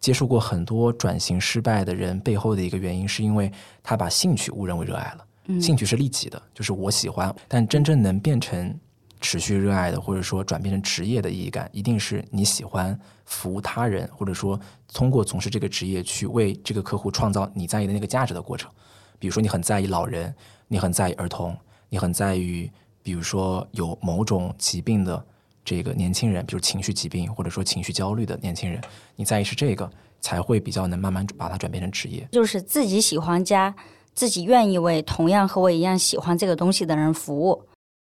[0.00, 3.52] 接触过很多转型失败的人背后的一个原因，是因为
[3.82, 5.60] 他把兴趣误认为热爱了。
[5.60, 8.78] 兴趣是利己的，就是我喜欢，但真正能变成
[9.22, 14.60] 持续热爱的，或者说转变成职业的意义感，一定是你喜欢服务他人，或者说
[14.92, 18.70] 通过从事这个职业去为这个客户创造你在意的那个价值的过程。
[19.18, 20.34] 比如说，你很在意老人，
[20.66, 21.56] 你很在意儿童，
[21.88, 22.68] 你很在意，
[23.02, 25.24] 比如说有某种疾病的
[25.64, 28.80] 这个年轻人，比如情绪疾病或者说情绪焦虑的年轻人，
[29.14, 29.88] 你在意是这个，
[30.20, 32.26] 才会比较能慢慢把它转变成职业。
[32.32, 33.72] 就是自己喜欢加
[34.12, 37.62] 自己愿意为同样和我一样喜欢这个东西的人服务。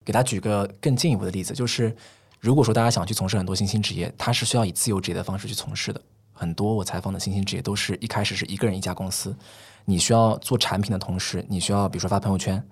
[0.08, 1.94] 给大家举个更进一步的例子，就是
[2.40, 6.00] 如果说大家想去从事很多新兴职业，它是需要以自由职业的方式去从事的。
[6.32, 9.36] 很多我采访的新兴职业都是一开始是一个人一家公司，
[9.84, 12.66] 你需要做产品的同时，你需要比如说发朋友圈，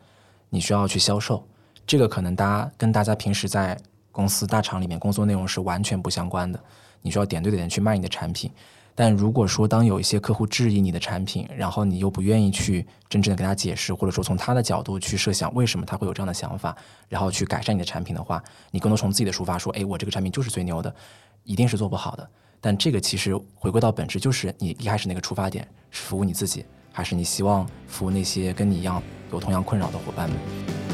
[0.49, 1.47] 你需要去销售，
[1.87, 3.79] 这个可能大家跟大家平时在
[4.11, 6.59] 公司大厂里面工作内容是完全不相关的，
[7.03, 8.51] 你需要点对点去卖你的产品。
[8.99, 16.75] 但如果说当有一些客户质疑你的产品，然后你又不愿意去真正的给他解释，或者说从他的角度去设想为什么他会有这样的想法，
[17.07, 20.93] 然后去改善你的产品的话，你更多从自己的出发说，哎，我这个产品就是最牛的，
[21.45, 22.27] 一定是做不好的。
[22.59, 30.86] 但这个其实回归到本质，就是你一开始那个出发点是服务你自己，还是你希望服务那些跟你一样有同样困扰的伙伴们？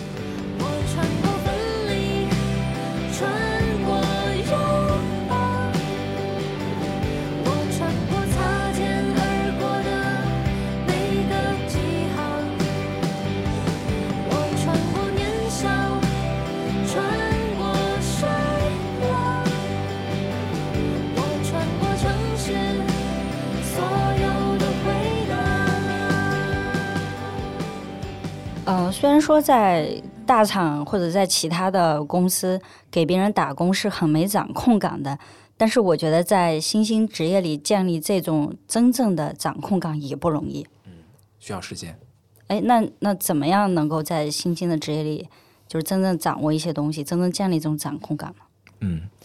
[28.64, 28.72] 答。
[28.72, 35.18] 呃，虽然说在大厂或者在其他的公司给别人打工是很没掌控感的，
[35.56, 40.66] 但是我觉得在新兴职业里建立这种真正的掌控感也不容易。
[40.86, 40.92] 嗯
[41.38, 41.98] 需要时间。
[42.46, 45.28] 哎，那那怎么样能够在新兴的职业里，
[45.66, 48.44] 就是真正掌握一些东西，真正建立这种掌控感呢？
[48.80, 49.21] 嗯，呃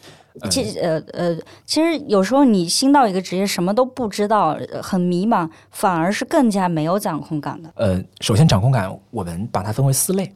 [0.50, 7.72] 其实呃呃，其实有时候你新到一个职业，什么都不知道，呃很迷茫，反而是更加没有掌控感的。
[7.76, 10.34] 呃，首先掌控感，我们把它分为四类，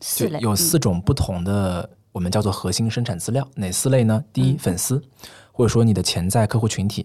[0.00, 3.46] 四类有四种不同的，我们叫做核心生产资料。
[3.54, 4.24] 哪四类呢？
[4.32, 5.02] 第一，嗯粉丝，
[5.52, 7.04] 或者说你的潜在客户群体；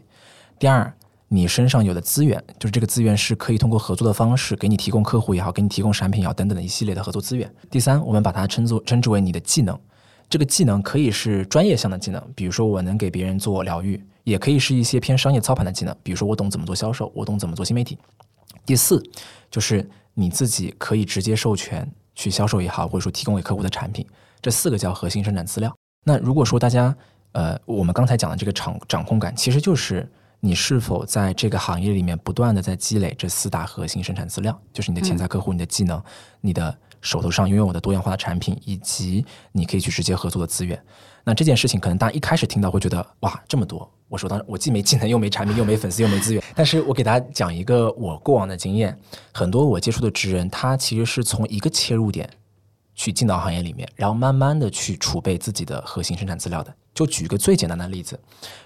[0.58, 0.94] 第二，
[1.28, 7.54] 你身上有的资源，就是这个资源是可以通过合作的方式给你提供客户也好，给你提供产品也好等等的一系列的合作资源。
[7.70, 9.78] 第三，我们把它称作称之为你的技能。
[10.30, 17.98] 这个技能可以是专业项的技能，比如说我能给别人做疗愈，也可以是一些偏商业操盘的技能，比如说我懂怎么做销售，我懂怎么做新媒体。
[18.66, 19.02] 第四，
[19.50, 24.06] 就是你自己可以直接授权去销售也好，或者说提供给客户的产品，
[24.42, 25.74] 这四个叫核心生产资料。
[26.04, 26.96] 那如果说大家
[27.32, 30.10] 呃，我们刚才讲的这个掌掌控感，其实就是
[30.40, 36.02] 你是否在这个行业里面不断的在积累这四大核心生产资料，就是你的潜在客户、你的技能、
[36.42, 36.76] 你的
[37.08, 40.78] 手头上拥有我的多样化的产品，以及你可以去直接合作的资源。
[41.24, 46.43] 那这件事情可能大家一开始听到会觉得哇这么多，我手当我既没技能又没产品又没粉丝又没资源。
[46.54, 48.98] 但是我给大家讲一个我过往的经验，
[49.32, 52.30] 很多我接触的职人，他其实是从一个切入点
[52.93, 56.74] 去进到行业里面，然后慢慢的去储备自己的核心生产资料的。
[56.93, 58.20] 就举一个最简单的例子，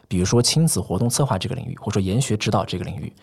[0.08, 3.14] 比如说亲子活动策划这个领域，或者说研学指导这个领域，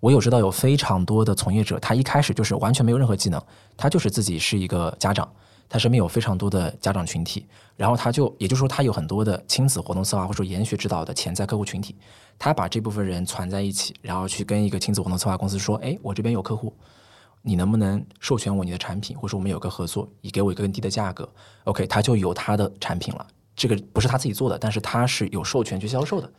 [0.00, 3.42] 我有知道有非常多的从业者，他一开始就是完全没有任何技能，
[3.76, 5.28] 他就是自己是一个家长，
[5.68, 11.96] 他身边有非常多的家长群体，然后他就也就是说他有很多的亲子活动策划或者说研学指导的潜在客户群体，
[12.38, 16.72] 他把这部分人攒在一起，然后去跟一个亲子活动策划公司说，哎，我这边有客户。
[17.40, 21.26] 你能不能授权我你的产品，或者说我们有个合作，你给我一个更低的价格
[21.64, 23.26] ，OK，他就有他的产品了。
[23.54, 26.30] 这个不是他自己做的，但是他是有授权去销售的，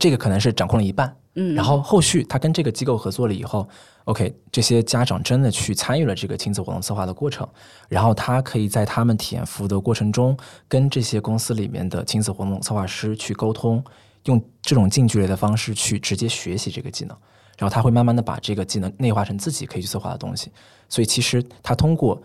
[0.00, 1.16] 这个可能是掌控了一半。
[1.34, 3.68] 嗯，然后后续他跟这个机构合作了以后
[4.06, 7.48] ，OK，这些家长真的去参与了这个亲子活动策划的过程，
[7.88, 10.36] 然后他可以在他们体验服务的过程中，
[10.66, 13.80] 跟这些公司里面的亲子活动策划师去沟通，
[14.24, 17.16] 用这种近距离的方式去直接学习这个技能，
[17.56, 20.50] 然后他会慢慢的把这个技能内化成自己可以去策划的东西。
[20.88, 22.20] 所以其实他通过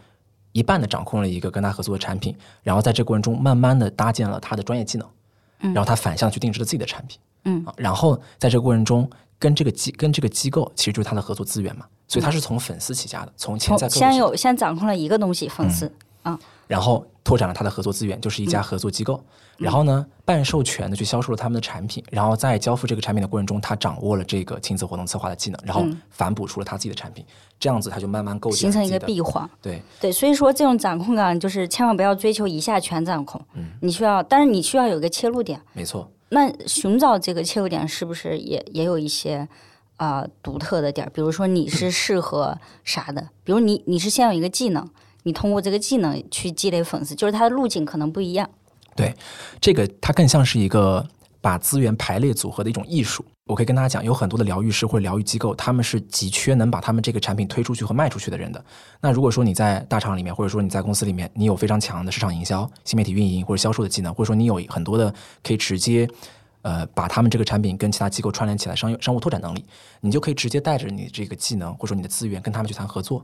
[0.52, 5.08] 一半的掌控了一个跟他合作的产品，然后在这个过程中慢慢的搭建了他的专业技能，
[5.60, 7.20] 然后他反向去定制了自己的产品。
[7.46, 15.92] 嗯啊，然后在这个过程中，跟这个机跟这个机构其实就是他的合作资源嘛，所以他是从粉丝起家的，从潜在先有先掌控了一个东西，粉丝。
[16.68, 19.24] 然后拓展了他的合作资源，就是一家合作机构。
[19.58, 27.24] 然后呢，半授权的去销售了他们的产品，然后在交付这个产品的过程中，他掌握了这个亲子活动策划的技能，然后反哺出了他自己的产品。
[27.60, 29.48] 这样子他就慢慢构建形成一个闭环。
[29.62, 35.62] 对，对，所以说这种掌控感就是千万不要追求一下全掌控，嗯你需要，但是你需要有一个切入点。
[35.74, 36.10] 没错。
[36.36, 39.48] 那寻找这个切入点是不是也也有一些
[39.96, 41.10] 啊、呃独特的点儿？
[41.12, 43.30] 比如说你是 适合啥的？
[43.46, 44.86] 比如你你是先有一个技能，
[45.24, 48.50] 你通过这个技能去积累粉丝，就是它的路径可能不一样。
[48.98, 49.16] 对，
[49.62, 51.08] 这个它更像是一个
[51.46, 53.24] 把资源排列组合的一种艺术。
[53.46, 58.66] 我可以跟大家讲，有很多的疗愈师或者疗愈机构，他们是急缺能把他们这个产品推出去和卖出去的人的。
[59.00, 66.10] 那如果说你在大厂里面，或者说你在公司里面，你有非常强的市场营销、新媒体运营或者销售的技能，或者说你有很多的可以直接。
[66.64, 69.64] 呃，把他们这个产品跟其他机构串联起来，商业商务拓展能力，
[70.02, 73.24] 你就可以直接带着你这个技能或者说你的资源跟他们去谈合作。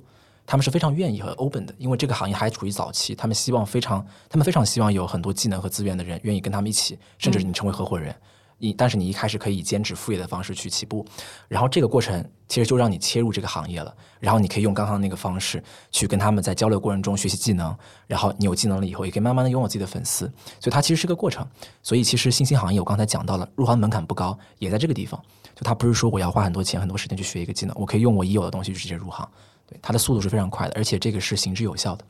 [0.51, 8.13] 他们是非常愿意和 open 的，因为这个行业还处于早期，他们希望非常，他们非常希望有很多技能和资源的人愿意跟他们一起，甚至你成为合伙人。
[8.57, 11.05] 你但是你一开始可以以兼职副业的方式去起步，
[11.47, 17.73] 然后这个过程其实就让你切入这个行业了，然后你可以用刚刚那个方式去跟他们在交流过程中学习技能，
[18.05, 20.25] 然后你有技能了以后，也可以慢慢的拥有自己的粉丝，
[20.59, 21.47] 所以它其实是个过程。
[21.81, 25.17] 所以其实新兴行业我刚才讲到了，入行门槛不高，也在这个地方，
[25.55, 29.27] 就它不是说我要花很多钱很多时间去学一个技能，我可以用我已有的东西去直接入行，
[29.71, 32.05] 对它的速度是非常快的，而且这个是行之有效的。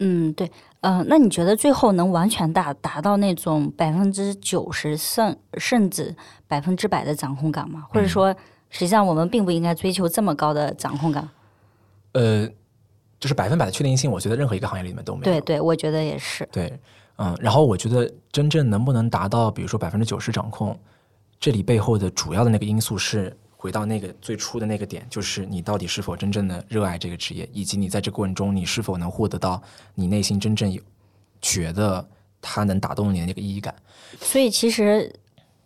[0.00, 6.16] 嗯，对，呃，那你觉得最后能完全达达到那种百分之九十甚甚至
[6.48, 7.84] 百分之百的掌控感吗？
[7.90, 8.34] 或者说，
[8.70, 11.28] 实际上我们并不应该追求这么高的掌控感？
[12.12, 12.48] 呃，
[13.20, 15.24] 就是百分百的确定性，我觉得任何一个行业里面都没有。
[15.24, 16.48] 对对，我觉得也是。
[16.50, 16.80] 对，
[17.18, 20.76] 嗯，然后我觉得真正能不能达到，比如说百分之九十掌控，
[21.38, 29.60] 这里背后的主要的那个因素是回到那个最初的那个点，就是你到底是否真正的热爱这个职业，以及你在这过程中你是否能获得到
[29.96, 30.80] 你内心真正有
[31.42, 32.08] 觉得
[32.40, 33.74] 它能打动你的那个意义感。
[34.20, 35.12] 所以其实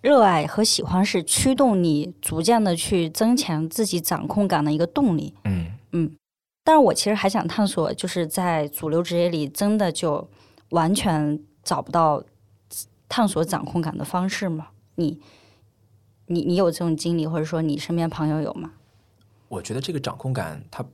[0.00, 5.34] 热爱和喜欢是驱动你逐渐的去增强自己掌控感的一个动力。
[5.44, 6.10] 嗯嗯，
[6.64, 10.26] 但是我其实还想探索，就是在主流职业里，真的就
[10.70, 12.24] 完全找不到
[13.10, 14.68] 探索掌控感的方式吗？
[14.94, 15.20] 你，
[16.30, 18.72] 你，你有这种经历，或者说你身边朋友有吗？
[19.48, 20.84] 我觉得这个掌控感它。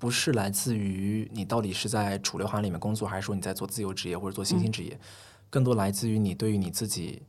[0.00, 4.98] 不是来自于你到底是在主流行业里面工作，还是说你在做自由职业或者做新兴职业，
[5.50, 7.20] 更多来自于你对于你自己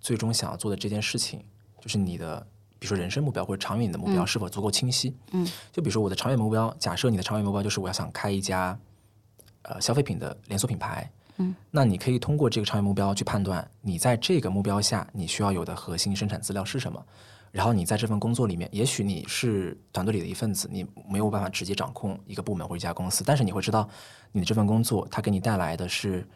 [0.00, 1.44] 最终想要做的这件事情，
[1.82, 2.40] 就是你的，
[2.78, 5.14] 比如说人生目标或者长远的目标是否足够清晰。
[5.32, 8.78] 嗯，就比如说我的长远目标，假设你的长远目标就是我要想开一家
[9.60, 11.12] 呃消费品的连锁品牌。
[11.38, 17.04] 嗯，那你可以通过这个长远目标去判断，你在这个目标下你需要有的核心生产资料是什么。
[17.50, 23.88] 然后你在这份工作里面，也许你是团队里的一份子，你没有办法直接掌控一个部门或一家公司，但是你会知道，
[24.32, 26.26] 你的这份工作它给你带来的是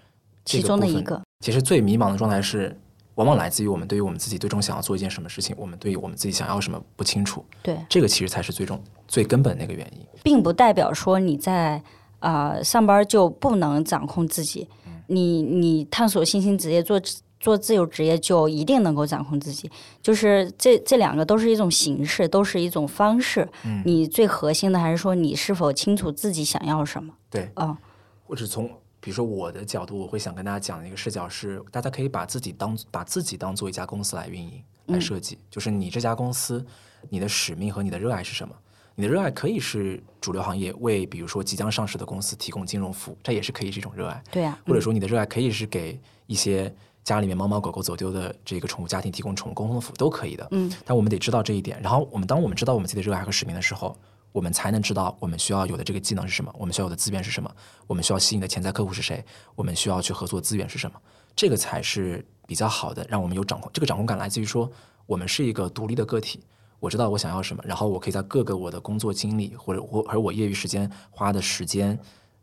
[0.44, 1.20] 其中的一个。
[1.40, 2.72] 其实最迷茫的状态是，
[3.16, 7.44] 往往来自于我们对于我们自己最终想要做一件什么事情，我们对于我们自己想要什么不清楚。
[7.64, 11.82] 对，这个其实才是最终最根本的那个原因，并不代表说你在
[12.20, 14.68] 啊、呃、上班就不能掌控自己。
[15.08, 16.98] 你你探索新兴职业做
[17.38, 19.70] 做自由职业就一定能够掌控自己，
[20.02, 23.48] 就是这这两个都是一种形式，都是一种方式。
[23.64, 27.14] 嗯你最核心的还是说你是否清楚自己想要什么？
[27.30, 27.76] 对，嗯
[28.24, 28.68] 或者从
[29.00, 36.64] 比如说我的角度，我会想跟大家讲的一个视角是，大家可以把自己当把自己当做一家公司来运营、来设计，就是你这家公司，
[37.08, 38.54] 你的使命和你的热爱是什么？
[39.00, 44.20] 你的热爱可以是主流行业，为比如说即将上市的公司提供金融服务，这也是可以是一种热爱。
[44.28, 45.96] 对呀、或者说你的热爱可以是给
[46.26, 46.74] 一些
[47.04, 50.48] 家里面猫猫狗狗走丢的这个宠物家庭提供宠物沟通服务，都可以的。
[50.50, 51.80] 嗯，但我们得知道这一点。
[51.80, 53.96] 然后我们当我们知道我们自己的热爱和使命的时候，
[54.32, 57.48] 我们才能知道我们需要有的这个技能是什么，我们需要有的资源是什么，
[57.86, 59.24] 我们需要吸引的潜在客户是谁，
[59.54, 61.00] 我们需要去合作的资源是什么。
[61.36, 63.70] 这个才是比较好的，让我们有掌控。
[63.72, 64.68] 这个掌控感来自于说，
[65.06, 66.40] 我们是一个独立的个体。
[66.80, 71.98] 我知道我想要什么，然后我可以在各个我的工作经历或者我而我业余时间花的时间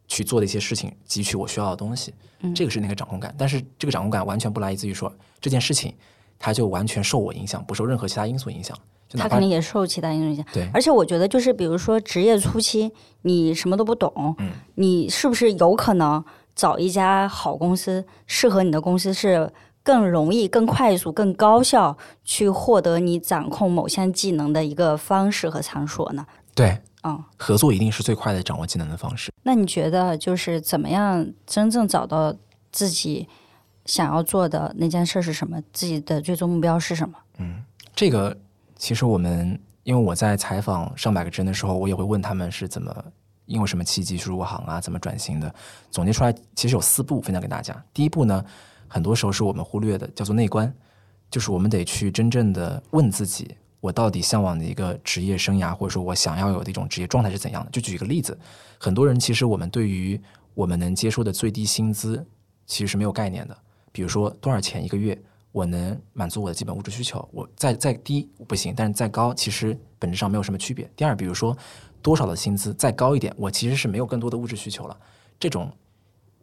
[0.07, 2.13] 去做的一些事情，汲取我需要的东西。
[2.53, 3.33] 这个是那个掌控感。
[3.37, 5.95] 但是这个掌控感完全不来自于说这件事情，
[6.37, 8.77] 它就完全受我影响，不受任何其他因素影响。
[9.17, 10.45] 他肯定也受其他因素影响。
[10.51, 16.23] 对而且我觉得，就是比如说职业初期，你什么都不懂，嗯你是不是有可能
[16.53, 19.49] 找一家好公司，适合你的公司是
[19.85, 26.25] 更容易、更快速、更高效去获得你掌控某项技能的一个方式和场所呢？
[26.55, 29.31] 对嗯，合作一定是最快的掌握技能的方式。
[29.43, 32.35] 那你觉得就是怎么样真正找到
[32.71, 33.27] 自己
[33.85, 35.61] 想要做的那件事是什么？
[35.71, 37.15] 自己的最终目标是什么？
[37.37, 37.63] 嗯
[37.93, 38.35] 这个
[38.75, 42.91] 其实我们，因为我在采访上百个人的时候，我也会问他们是怎么
[43.45, 45.53] 因为什么契机去入行啊，怎么转型的。
[45.91, 47.75] 总结出来其实有四步分享给大家。
[47.93, 48.43] 第一步呢，
[48.95, 50.73] 很多时候是我们忽略的，叫做内观，
[51.29, 57.69] 就是我们得去真正的问自己，我到底向往的一个职业生涯，或者说我想要有的一种职业状态是怎样的。
[57.71, 58.39] 就举一个例子，
[58.79, 60.17] 很多人其实我们对于
[60.53, 62.25] 我们能接受的最低薪资
[62.65, 63.57] 其实是没有概念的。
[63.91, 65.21] 比如说多少钱一个月，
[65.51, 70.89] 我能满足我的基本物质需求，我再再低不行，但是再高其实本质上没有什么区别。
[70.95, 71.53] 第二，比如说
[72.01, 74.97] 多少的薪资再高一点，我其实是没有更多的物质需求了。
[75.37, 75.69] 这种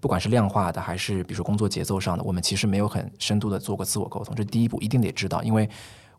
[0.02, 5.66] 不管是量化的还是比如说工作节奏上的，我们其实没有很深度的做过自我沟通，这第一步，一定得知道，因为。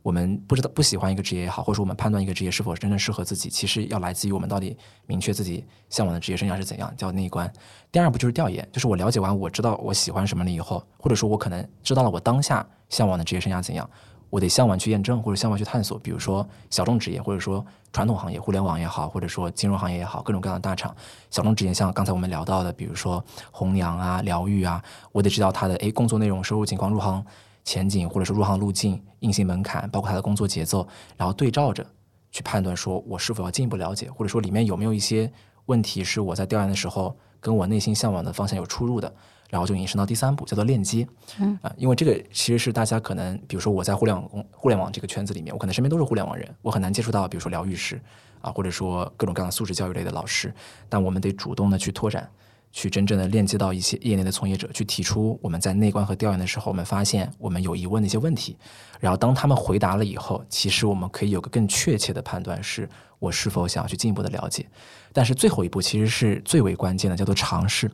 [0.02, 7.50] 我们不知道不喜欢一个职业也好，或者说我们判断一个职业是否真正适合自己，其实要来自于我们到底明确自己向往的职业生涯是怎样，叫内观。
[7.90, 13.90] 第二步就是调研，就是我了解完我知道我喜欢什么了以后，或者说我可能知道了我当下向往的职业生涯怎样，
[14.34, 16.00] 我得向往去验证或者向往去探索。
[16.00, 20.92] 比如说小众职业，或者说传统行业，互联网也好，或者说金融行业也好，各种各样的大厂。
[21.30, 27.24] 小众职业像刚才我们聊到的，比如说红娘啊、疗愈啊，我得知道它的诶工作内容、收入情况、入行
[27.64, 31.86] 前景，或者说入行路径、硬性门槛，包括它的工作节奏，然后对照着
[32.32, 35.32] 去判断说我是否要进一步了解，或者说里面有没有一些
[35.68, 39.14] 问题是我在调研的时候跟我内心向往的方向有出入的，
[39.54, 41.08] 然后就引申到第三步，叫做链接。
[41.40, 48.02] 嗯啊、因为这个其实是大家可能，比如说我在互联网公互联网这个圈子里面，我可能身边都是互联网人，我很难接触到，比如说疗愈师
[48.42, 50.52] 啊，或者说各种各样的素质教育类的老师，
[50.90, 52.28] 但我们得主动的去拓展。
[52.76, 58.58] 去真正的链接到一些业内的从业者，去提出我们在内观和调研的时候，我们发现我们有疑问的一些问题，
[59.00, 62.90] 然后当他们回答了以后，其实我们可以有个更确切的判断，是
[63.20, 64.66] 我是否想要去进一步的了解。
[65.12, 67.88] 但是最后一步其实是最为关键的，叫做尝试。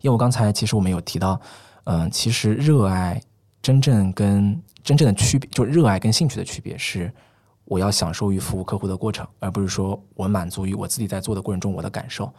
[0.00, 1.40] 因为我刚才其实我们有提到，
[1.84, 3.20] 嗯、其实热爱
[3.62, 7.12] 真正跟真正的区别，就热爱跟兴趣的区别是，
[7.64, 12.32] 我要享受于服务客户的过程，而不是说我满足于我自己在做的过程中我的感受。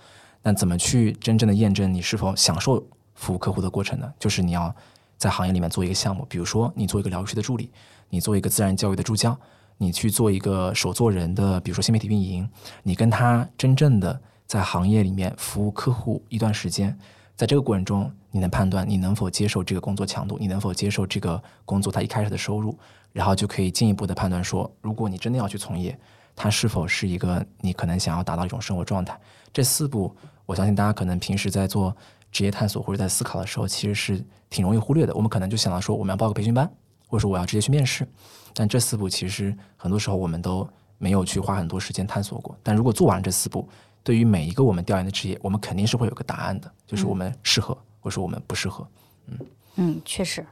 [0.43, 2.81] 那怎么去真正的验证你是否享受
[3.15, 4.13] 服务客户的过程呢？
[4.19, 4.73] 就是你要
[5.17, 7.69] 在行业里面做一个项目，比如说你做一个疗愈师的助理，
[8.09, 9.37] 你做一个自然教育的助教，
[9.77, 12.47] 你去做一个手作人的，比如说新媒体运营，
[12.83, 16.97] 你跟他真正的在行业里面服务客户一段时间，
[17.37, 22.75] 在这个过程中，你能判断你能否接受这个工作强度，你能否接受这个工作它一开始的收入，
[23.13, 25.97] 然后就可以进一步的判断说，如果你真的要去从业，
[26.35, 29.17] 它是否是一个你可能想要达到一种生活状态。
[29.53, 30.11] 这四步，
[30.47, 31.95] 我相信大家可能平时在做
[32.31, 35.13] 职业探索或者在思考的时候，其实是挺容易忽略的。
[35.13, 36.67] 我们可能就想到说，我们要报个培训班，
[37.07, 38.07] 或者说我要直接去面试，
[38.55, 40.67] 但这四步其实很多时候我们都
[40.97, 42.57] 没有去花很多时间探索过。
[42.63, 43.69] 但如果做完这四步，
[44.07, 48.87] 对于每一个我们调研的职业，我们肯定是会有个答案的，就是我们适合，或者说我们不适合。
[49.27, 49.37] 嗯
[49.75, 50.47] 嗯，确实，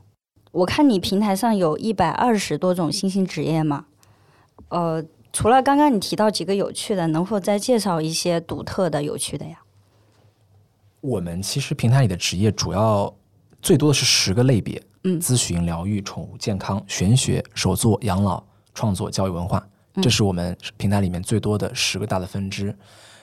[0.51, 3.85] 我看你平台上有一百二十多种新兴职业嘛，
[4.67, 5.01] 呃，
[5.31, 9.57] 除了刚刚你提到几个有趣的，能否再介绍一些独特的、有趣的呀？
[10.99, 13.15] 我们其实平台里的职业主要
[13.61, 18.43] 最多的是十个类别，嗯咨询、疗愈、宠物、健康、玄学、手作、养老、
[18.73, 19.65] 创作、教育文化，
[20.01, 22.77] 这是我们平台里面最多的十个大的分支。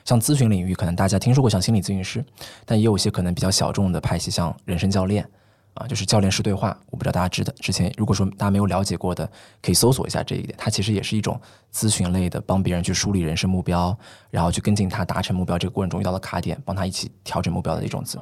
[0.04, 2.24] 像咨询领域，可能大家听说过像心理咨询师，
[2.64, 5.28] 但也有一些可能比较小众的派系，像人生教练
[5.74, 6.76] 啊，就是教练式对话。
[6.90, 9.28] 我不知道大家知道之前，如果说大家没有了解过的，
[9.62, 10.54] 可以搜索一下这一点。
[10.58, 11.40] 它其实也是一种
[11.72, 13.96] 咨询类的，帮别人去梳理人生目标，
[14.30, 18.16] 然后去跟进他达成目标这个过程中遇到的卡点，帮他一起调整目标的一种咨，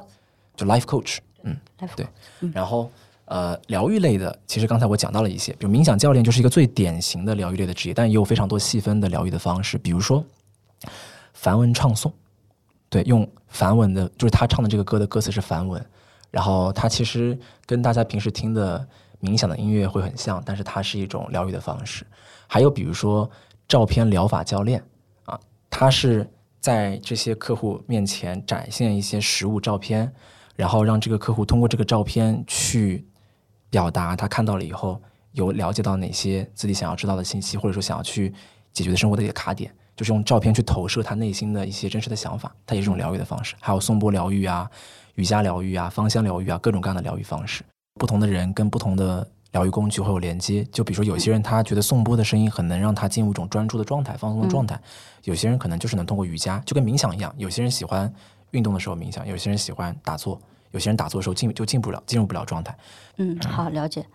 [0.55, 1.17] 就 life coach。
[1.43, 1.57] 嗯，
[1.95, 2.05] 对。
[2.53, 2.91] 然后
[3.25, 10.23] 呃，疗愈类的，其实刚才我讲到了一些，比如冥想教练就是一个最典型的疗愈类的职业，但也有非常多细分的疗愈的方式，比如说
[11.41, 12.11] 梵文唱诵。
[12.87, 15.83] 对，用梵文的，就是他唱的这个歌的歌词是梵文，
[16.29, 17.35] 然后它其实
[17.65, 18.87] 跟大家平时听的
[19.19, 22.05] 冥想的音乐会很像，但是它是一种疗愈的方式。
[22.45, 23.27] 还有比如说
[23.67, 24.83] 照片疗法教练
[25.25, 26.29] 啊，他是
[26.59, 30.13] 在这些客户面前展现一些实物照片，
[30.55, 33.07] 然后让这个客户通过这个照片去
[33.71, 38.31] 表达他看到了以后有了解到哪些自己想要知道的信息，或者说想要去
[38.71, 39.73] 解决的生活的一个卡点。
[39.95, 43.55] 就是用照片去投射他内心的一些真实的想法，它也是一种疗愈的方式。
[43.59, 44.69] 还有颂钵疗愈啊、
[45.15, 47.63] 瑜伽疗愈啊、芳香疗愈啊，各种各样的疗愈方式。
[47.99, 50.63] 不同的人跟不同的疗愈工具会有连接。
[50.71, 54.77] 就比如说，有些人他觉得颂钵的声音很能让他进入一种专注的状态、放松的状态；
[55.23, 57.33] 有些人可能就是能通过瑜伽，就跟冥想一样。
[57.37, 58.11] 有些人喜欢
[58.51, 60.39] 运动的时候冥想，有些人喜欢打坐，
[60.71, 62.75] 有些人打坐的时候进就进不了、进入不了状态。
[63.17, 64.05] 嗯，好，了解。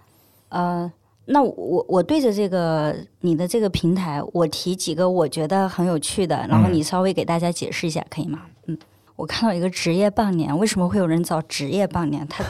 [0.48, 0.90] 呃，
[1.26, 8.42] 那我我对着这个你的这个平台，我提几个我觉得很有趣的，然后你稍微给大家解释一下，可以吗？
[8.66, 8.78] 嗯，
[9.16, 12.26] 我看到一个职业半年，为什么会有人找职业半年？
[12.28, 12.44] 他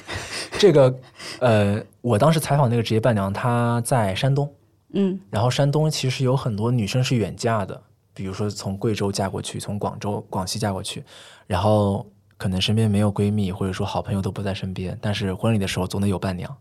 [0.58, 0.98] 这个
[1.40, 4.50] 呃，我当时采访那个职业伴娘，她在山东，
[4.92, 7.78] 嗯然后山东其实有很多女生是远嫁的，
[8.14, 11.04] 比如说从贵州嫁过去，从广州、广西嫁过去，
[11.46, 12.06] 然后
[12.38, 16.56] 可能身边没有闺蜜或者说好朋友都不在身边，但是婚礼的时候总得有伴娘。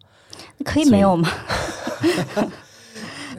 [0.64, 1.30] 可以没有吗？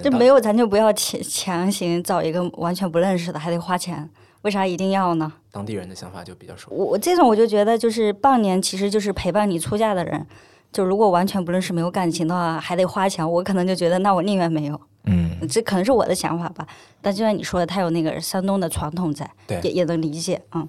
[0.02, 4.08] 这没有咱就不要强强行找一个完全不认识的，还得花钱，
[4.42, 5.32] 为啥一定要呢？
[5.50, 6.70] 当地人的想法就比较熟。
[6.70, 10.26] 我我这种我就觉得就是半年其实就是陪伴你出嫁的人，
[10.72, 14.78] 就如果完全不认识没有感情的话，还得花钱，我可能就觉得那我宁愿没有。
[15.06, 16.66] 嗯，这可能是我的想法吧，
[17.00, 20.68] 但就像你说的，他有那个山东的传统在，对也也能理解啊、嗯。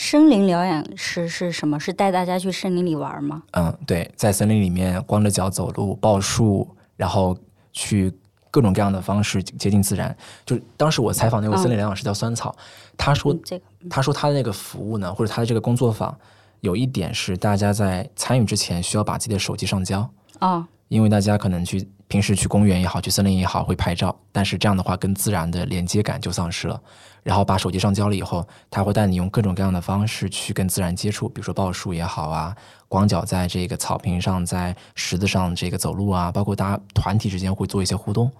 [0.00, 1.78] 森林疗养师是什么？
[1.78, 3.42] 是带大家去森林里玩吗？
[3.50, 7.36] 嗯，对，在森林里面光着脚走路、抱树，然后
[7.72, 8.14] 去
[8.48, 10.16] 各种各样的方式接近自然。
[10.46, 12.54] 就是当时我采访那位森林疗养师叫酸草，
[12.96, 16.16] 他说嗯、这个他说他的那个服务呢，或者他的这个工作坊，
[16.60, 26.80] 有一点是大家在参与之前需要把自己的手机上交，哦，因为大家可能去平时去公园也好，去森林也好会拍照，但是这样的话跟自然的连接感就丧失了。
[27.22, 32.56] 然后把手机上交了以后，他会带你用各种各样的方式去跟自然接触，比如说抱树也好啊，
[32.88, 38.30] 光脚在这个草坪上、在石子上这个走路啊，包括大家团体之间会做一些互动。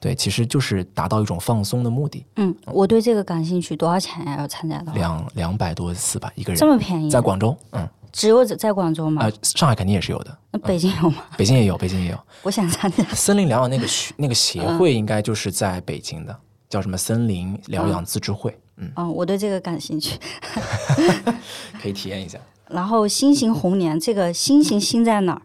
[0.00, 2.24] 对，其实就是达到一种放松的目的。
[2.36, 4.36] 嗯，我对这个感兴趣，多少钱呀？
[4.38, 6.64] 要参加的话，两两百多次吧，一个人这。
[6.64, 7.10] 么便宜？
[7.10, 9.22] 在广州，嗯，只有在广州吗？
[9.22, 11.24] 呃，上海肯定也是有的，那北京有吗？
[11.36, 12.18] 北京也有，北京也有。
[12.44, 13.02] 我想参加。
[13.06, 16.38] 森林疗养那个学那个协会应该就是在北京的，
[16.68, 20.18] 叫什么森林疗养自治会，嗯，嗯，我对这个感兴趣。
[21.80, 22.38] 可以体验一下。
[22.68, 25.42] 然后新型红娘，这个新型新在哪儿？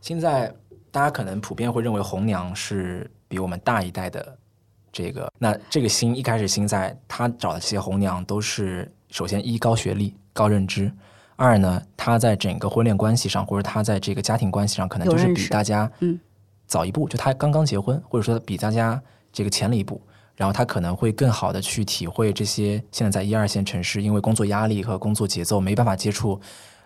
[0.00, 0.54] 现在
[0.92, 4.38] 大家可能普遍会认为红娘是比我们大一代的
[4.92, 10.92] 这个，那这个新一开始新在他找的这些红娘都是首先一高学历、高认知，
[11.34, 16.18] 二呢他在整个婚恋关系上或者他在这个家庭关系上可能就是比大家嗯
[16.68, 19.02] 早一步，就他刚刚结婚，或者说比大家
[19.32, 20.00] 这个前了一步。
[20.40, 26.40] 然后他可能会更好的去体会这些现在在一二线城市，因为工作压力和工作节奏没办法接触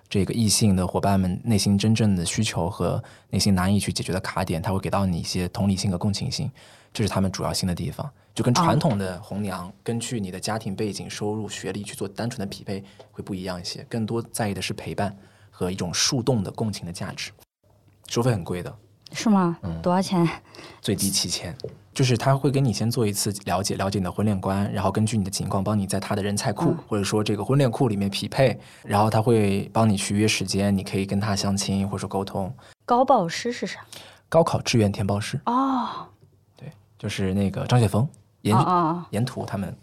[0.08, 3.00] 这个异性的伙伴们内心真正的需求和
[3.30, 6.50] 内心难以去解决的卡点，他会给到你一些同理心和共情心，
[6.92, 8.10] 这是他们主要新的地方。
[8.34, 12.82] 就跟传统的红娘根据你的家庭背景、收入、学历去做单纯的匹配
[13.12, 15.16] 会不一样一些，更多在意的是陪伴
[15.48, 17.30] 和一种树洞的共情的价值。
[18.08, 18.76] 收费很贵的，
[19.12, 19.56] 是吗？
[19.62, 20.28] 嗯多少钱？
[20.82, 21.56] 最低七千，
[21.94, 32.52] 就是他会跟你先做一次了解，了解你的婚恋观，然后根据你的情况帮你在他的人才库、嗯或者说这个婚恋库里面匹配，然后他会帮你去约时间，你可以跟他相亲或者说沟通。
[32.84, 33.80] 高报师是啥？
[34.28, 36.08] 高考志愿填报师哦
[36.56, 36.68] 对
[36.98, 38.08] 就是那个张雪峰、
[38.42, 39.74] 沿哦哦，沿途他们。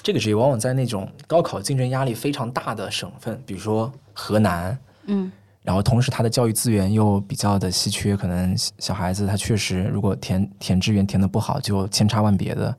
[0.00, 5.30] 这个职业往往在那种高考竞争压力非常大的省份，比如说河南，嗯
[5.68, 12.74] 然后同时他的教育资源又比较的稀缺，可能小小孩子他确实如果填填志愿填的不好，就千差万别的，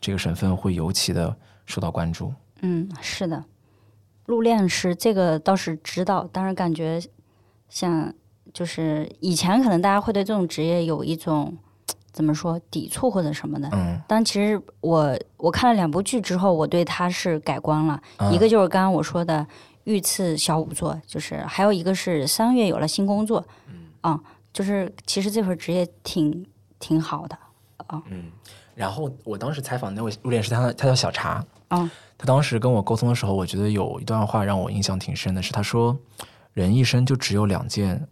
[0.00, 2.32] 这个省份会尤其的受到关注。
[2.62, 3.44] 嗯，是的。
[4.24, 6.98] 入殓师这个倒是知道，但是感觉
[7.68, 8.10] 像
[8.54, 11.54] 就是以前可能大家会对这种职业有一种
[12.12, 13.68] 怎么说抵触或者什么的。
[13.72, 18.00] 嗯，但其实我我看了两部剧之后，我对他是改观了。
[18.16, 19.38] 啊一个就是刚刚我说的
[19.84, 23.44] 《遇刺小仵作，就是还有一个是三月有了新工作，
[24.02, 24.18] 嗯，
[24.52, 26.46] 就是其实这份职业挺
[26.78, 27.38] 挺好的，
[28.10, 28.30] 嗯
[28.74, 35.96] 然后我当时采访那位入殓师，他他叫小茶，嗯他当时跟我沟通的时候，我觉得有一段话让我印象挺深的，是他说，
[36.52, 38.06] 人一生就只有两件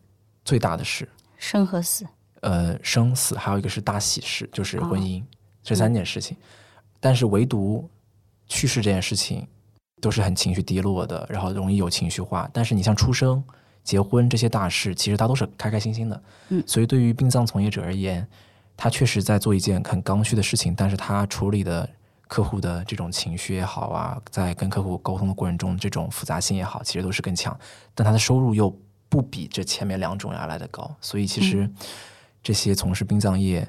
[0.44, 1.08] 最大的事，
[1.38, 2.06] 生和死，
[2.40, 5.22] 呃，生死，还有一个是大喜事，就是婚姻，
[5.62, 6.36] 这三件事情。
[6.98, 7.88] 但是唯独
[8.46, 9.46] 去世这件事情，
[10.00, 12.48] 都是很情绪低落的，然后容易有情绪化。
[12.52, 13.42] 但是你像出生、
[13.84, 16.22] 结婚这些大事，其实他都是开开心心的。
[16.48, 18.26] 嗯所以对于殡葬从业者而言，
[18.76, 21.88] 他确实在做一件很刚需的事情，但是他处理的
[22.26, 27.58] 客户的这种情绪也好啊，在跟客户沟通的过程中，这种复杂性也好，其实都是更强。
[27.94, 28.74] 但他的收入又
[29.08, 31.68] 不比这前面两种要来的高，所以其实
[32.42, 33.68] 这些从事殡葬业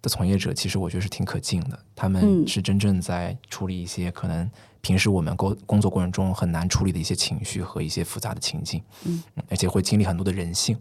[0.00, 1.78] 的从业者，其实我觉得是挺可敬的。
[1.94, 4.50] 他们嗯是真正在处理一些可能
[4.80, 10.78] 平时我们工工作过程中很难处理的一些情绪和一些复杂的情境，嗯，而且会经历很多的人性。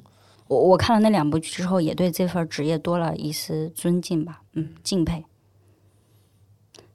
[0.48, 5.26] 我我看了那两部剧之后，也对这份职业多了一丝尊敬吧，嗯，敬佩。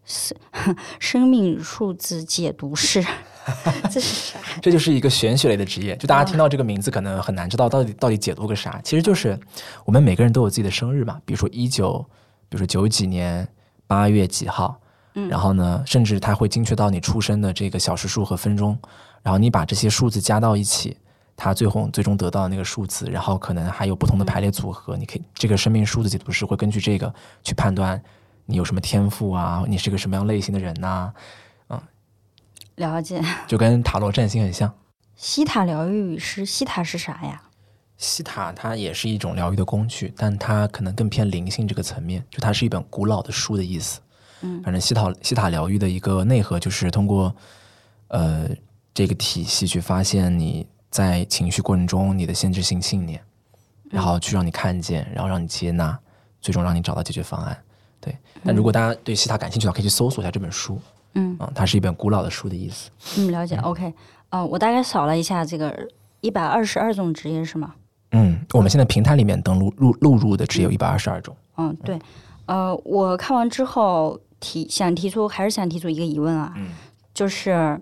[0.04, 0.36] 生
[1.00, 3.02] 生命数字解读师，
[3.90, 4.38] 这是啥？
[4.60, 8.80] 这就是一个玄学类的职业，就大家听到这个名字可能很难知道到底到底解读个啥。
[8.84, 9.38] 其实就是
[9.86, 12.04] 我们每个人都有自己的生日嘛，比如说一九，
[12.50, 13.48] 比如说九几年
[13.86, 14.78] 八月几号，
[15.14, 18.78] 嗯然后呢，甚至它会精确到你出生的这个小时数和分钟，
[19.22, 20.96] 然后你把这些数字加到一起，
[21.36, 27.12] 它最后最终得到的那个数字，然后可能还有不同的排列组合，你可以这个生命数字解读师会根据这个
[27.42, 28.02] 去判断
[28.44, 31.12] 你有什么天赋啊，你是个什么样类型的人呐、
[31.68, 31.80] 嗯
[32.76, 33.22] 了解。
[33.46, 34.72] 就跟塔罗占星很像。
[35.14, 37.40] 西塔疗愈师，西塔是啥呀？
[37.96, 44.00] 西塔它也是一种疗愈的工具，但它可能更偏灵性这个层面，就它是一本古老的书的意思。
[44.44, 47.34] 嗯反正西塔西塔疗愈的一个内核就是通过
[48.08, 48.48] 呃
[48.92, 53.20] 这个体系去发现你在情绪过程中你的限制性信念，
[53.90, 55.98] 然后去让你看见，然后让你接纳，
[56.40, 57.58] 最终让你找到解决方案。
[58.00, 60.78] 对，但如果大家对西塔感兴趣的话，可以去搜索一下这本书。
[61.14, 62.90] 嗯嗯，它是一本古老的书的意思。
[63.18, 63.56] 嗯，了解。
[63.56, 63.92] OK，
[64.30, 65.88] 呃，我大概扫了一下这个
[66.20, 67.74] 一百二十二种职业是吗？
[68.10, 71.34] 嗯，我们现在平台里面登录录录入的只有一百二十二种。
[71.56, 71.98] 嗯，对。
[72.46, 76.68] 呃，我看完之后提想提出，还是想提出一个疑问啊，嗯
[77.12, 77.80] 就是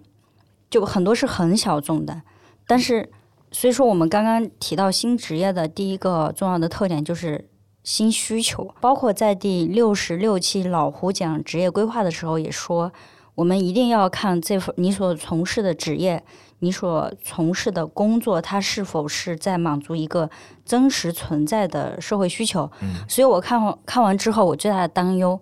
[0.70, 2.22] 就很多是很小众的，
[2.66, 3.10] 但是
[3.50, 7.48] 所以说我们刚刚提到新职业的第一个重要的特点就是
[7.82, 12.92] 新需求，包括在第六十六期老胡讲职业规划的时候也说，
[13.34, 16.22] 我们一定要看这份你所从事的职业。
[16.64, 20.30] 你所从事的工作，它是否是在满足一个
[20.64, 22.70] 真实存在的社会需求？
[22.80, 25.40] 嗯所以我看完看完之后，我最大的担忧，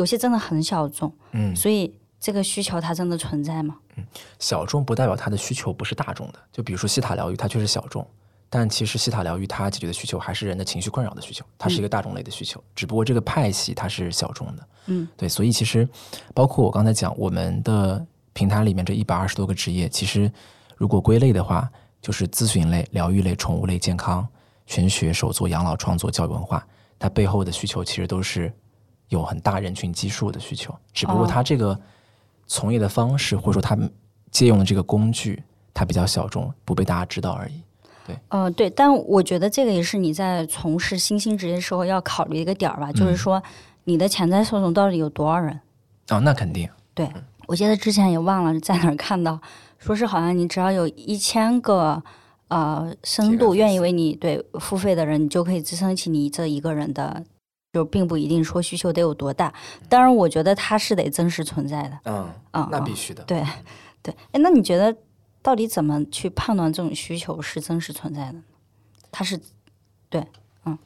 [0.00, 3.76] 有些真的很小众，嗯，所以这个需求它真的存在吗？
[3.96, 4.04] 嗯
[4.38, 6.38] 小众不代表它的需求不是大众的。
[6.50, 8.06] 就比如说西塔疗愈，它确实小众，
[8.48, 14.68] 但其实西塔疗愈它解决的需求还是人的情绪困扰的需求，它是一个大众类的需求，只不过这个派系它是小众的。
[14.86, 15.86] 嗯，对，所以其实
[16.32, 20.32] 包括我刚才讲，我们的平台里面这一百二十多个职业，其实
[20.78, 21.70] 如果归类的话，
[22.00, 24.26] 就是咨询类、疗愈类、宠物类、健康、
[24.64, 26.66] 玄学、手作、养老、创作、教育文化，
[26.98, 28.50] 它背后的需求其实都是
[29.10, 31.78] 有很大人群基数的需求，只不过哦它这个
[32.46, 33.88] 从业的方式，或者说他们
[34.30, 35.42] 借用的这个工具，
[35.74, 37.62] 它比较小众，不被大家知道而已。
[38.06, 43.40] 对呃，对，但我觉得这个也是你在从事新兴职业时候要考虑一个点儿吧，就是说
[43.84, 45.60] 你的潜在受众到底有多少人？
[46.08, 47.08] 哦，那肯定，对，
[47.46, 49.40] 我记得之前也忘了在哪儿看到，
[49.78, 52.02] 说是好像你只要有一千个
[52.48, 57.22] 呃深度愿意为你对付费的人，你就可以支撑起你这一个人的，
[57.72, 59.52] 就并不一定说需求得有多大。
[59.88, 61.98] 当然，我觉得它是得真实存在的。
[62.04, 63.22] 嗯，嗯，嗯那必须的。
[63.24, 63.44] 对
[64.02, 64.14] 对。
[64.32, 64.96] 哎，那你觉得
[65.42, 68.38] 到底怎么去判断这种需求是真实存在的？
[69.12, 69.40] 它是
[70.08, 70.24] 对，
[70.64, 70.78] 嗯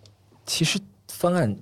[0.46, 0.78] 其实
[1.08, 1.56] 方案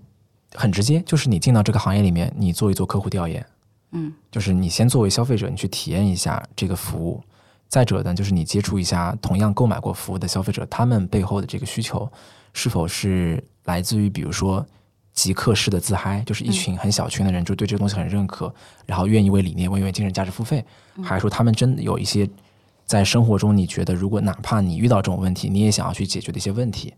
[0.54, 3.44] 很直接，就是你进到这个行业里面，你做一做客户调研，
[3.92, 7.22] 嗯，就是你先作为消费者，你去体验一下这个服务。
[7.68, 12.10] 再者呢，就是你接触一下同样购买过服务的消费者，他们背后的这个需求
[12.52, 14.66] 是否是来自于，比如说
[15.12, 18.52] 极客式的自嗨，就是一群很小群的人就对这个东西很认可，
[18.86, 20.64] 然后愿意为理念、为精神价值付费，
[21.02, 22.28] 还是说他们真的有一些
[22.86, 26.94] 在生活中你觉得，如果哪怕你遇到这种问题，你也想要去解决的一些问题，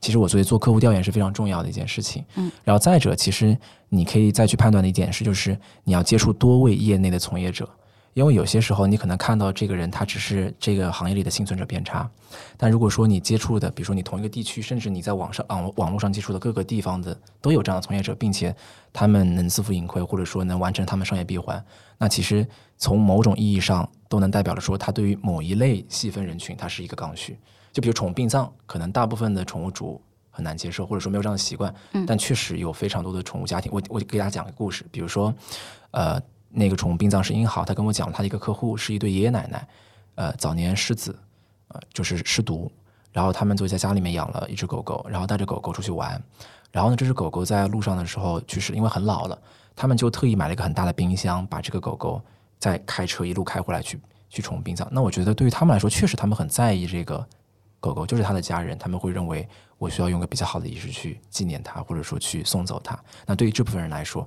[0.00, 2.24] 其实我觉得做客户调研是非常重要的一件事情。
[2.36, 3.56] 嗯，然后再者，其实
[3.88, 7.68] 你可以再去判断的一点是，就是你要接触多位业内的从业者，
[8.14, 12.08] 因为有些时候你可能看到这个人他只是这个行业里的幸存者偏差，
[12.56, 18.54] 但如果说你接触的，比如说你同一个地区，甚至你在网上网网络上接触的各个地方的都有这样的从业者，并且
[18.92, 21.64] 他们能自负盈亏，或者说能完成他们商业闭环，
[21.96, 22.46] 那其实
[22.76, 27.38] 从某种意义上，都能代表着说他对于某一类细分人群，它是一个刚需。
[27.72, 30.00] 就比如宠物殡葬，可能大部分的宠物主
[30.30, 31.72] 很难接受，或者说没有这样的习惯。
[31.92, 33.70] 嗯但确实有非常多的宠物家庭。
[33.72, 35.32] 我我给大家讲个故事，比如说，
[35.90, 36.20] 呃，
[36.50, 39.68] 那个宠物殡葬是英豪，他跟我讲，他的一个客户是一对爷爷奶奶，
[40.14, 41.16] 呃，早年失子，
[41.68, 42.70] 呃，就是失独，
[43.12, 46.20] 然后他们就在家里面养了一只狗狗，然后带着狗狗出去玩，
[46.72, 49.38] 然后呢，这只狗狗在路上的时候去世，因为很老了，
[49.76, 52.20] 他们就特意买了一个很大的冰箱，把这个狗狗
[52.58, 54.88] 再开车一路开回来去去宠物殡葬。
[54.90, 57.26] 那我觉得对于他们来说，确实他们很在意这个
[57.78, 59.46] 狗狗，就是他的家人，他们会认为
[59.76, 62.98] 我需要用个比较好的仪式去纪念它，或者说去送走它。
[63.26, 64.26] 那对于这部分人来说，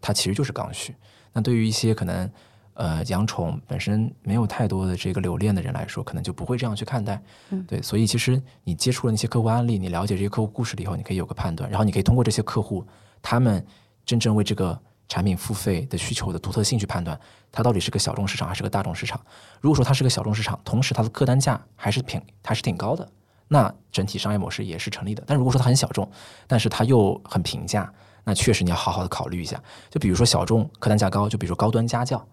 [0.00, 0.94] 它其实就是刚需。
[1.32, 2.30] 那对于一些可能
[2.74, 7.22] 呃养宠本身没有太多的这个留恋的人来说，可能就不会这样去看待。
[7.50, 12.84] 嗯对，所以其实你接触了那些客户案例，你了解这些客户故事了以后，你可以有个判断，然后你可以通过这些客户
[13.22, 13.64] 他们
[14.04, 14.78] 真正为这个
[15.08, 17.18] 产品付费的需求的独特性去判断，
[17.50, 19.20] 它到底是个小众市场还是个大众市场。
[19.60, 23.08] 如果说它是个小众市场，同时它的客单价还是挺还是挺高的，
[23.48, 25.22] 那整体商业模式也是成立的。
[25.26, 26.08] 但如果说它很小众，
[26.46, 27.92] 但是它又很平价，
[28.24, 29.62] 那确实你要好好的考虑一下。
[29.88, 32.24] 就比如说小众客单价高，就比如说高端家教，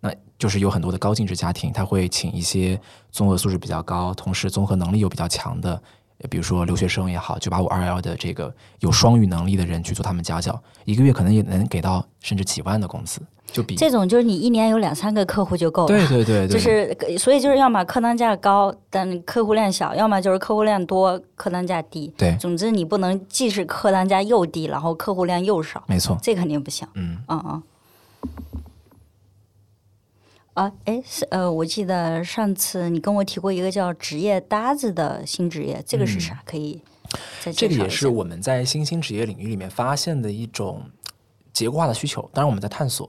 [0.00, 2.80] 那就是有很多的高净值家庭，他会请一些
[3.10, 5.80] 综合素质比较高，同时综合能力又比较强的，
[6.28, 13.20] 比如说留学生也好，九八五二幺的这个有双语能力的人去做他们家教，一个月可能也能给到甚至几万的工资，
[13.54, 15.86] 就比这种就是你一年有两三个客户就够了。
[15.86, 22.12] 对对对对，就是呃所以就是要么客单价高，但客户量小；要么就是客户量多，客单价低。
[22.18, 26.86] 对，总之你不能既是客单价又低，然后客户量又少，没错，这肯定不行。
[26.94, 27.18] 嗯。
[27.28, 27.62] 嗯嗯。
[30.54, 36.42] 啊，哎，是呃，我记得上次你跟我提过一个叫职业搭子的新职业，这个是啥？
[36.44, 36.80] 可以
[37.52, 40.82] 这个也是我们在新兴职业领域里面发现的一种
[41.54, 42.20] 结构化的需求。
[42.34, 43.08] 当然，我们在探索。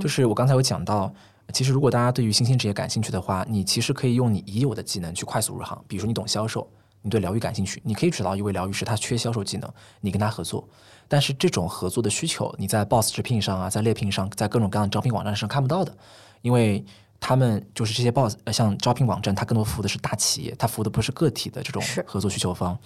[0.00, 1.12] 就是我刚才有讲到，
[1.52, 5.80] 其实如果大家对于新兴职业感兴趣的话，你其实可以用你已有的技能去快速入行。
[5.86, 6.66] 比如说，你懂销售，
[7.02, 9.70] 你对疗愈感兴趣，你可以找到一位疗愈师，他缺销售技能，
[10.00, 10.66] 你跟他合作。
[11.06, 15.94] 但是这种合作的需求，你在 Boss 直聘上啊，在猎聘上，在各种各样的招聘网站上看不到的，
[16.40, 16.82] 因为
[17.20, 22.78] 他们就是这些 Boss，呃像招聘网站，它更多服务的是大企业，它服务的不是个体的这种合作需求方。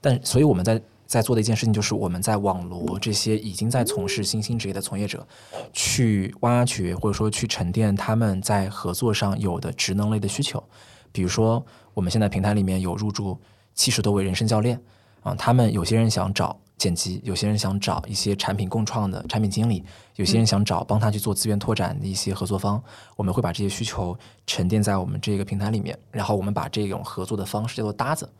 [0.00, 0.80] 但所以我们在
[1.10, 5.26] 在做的一件事情，就是我们在网罗这些已经在从事新兴职业的从业者，
[5.72, 10.62] 去挖掘或者说去沉淀他们在合作上有的职能类的需求。
[11.10, 13.36] 比如说，我们现在平台里面有入驻
[13.74, 14.80] 七十多位人生教练
[15.24, 19.82] 啊，他们有些人想找剪辑，有些人想找一些产品共创的产品经理，
[20.14, 22.80] 有些人想找帮他去做资源拓展的一些合作方。
[23.16, 28.30] 我们会把这些需求沉淀在我们这个平台里面，然后我们把这种合作的方式叫做搭子。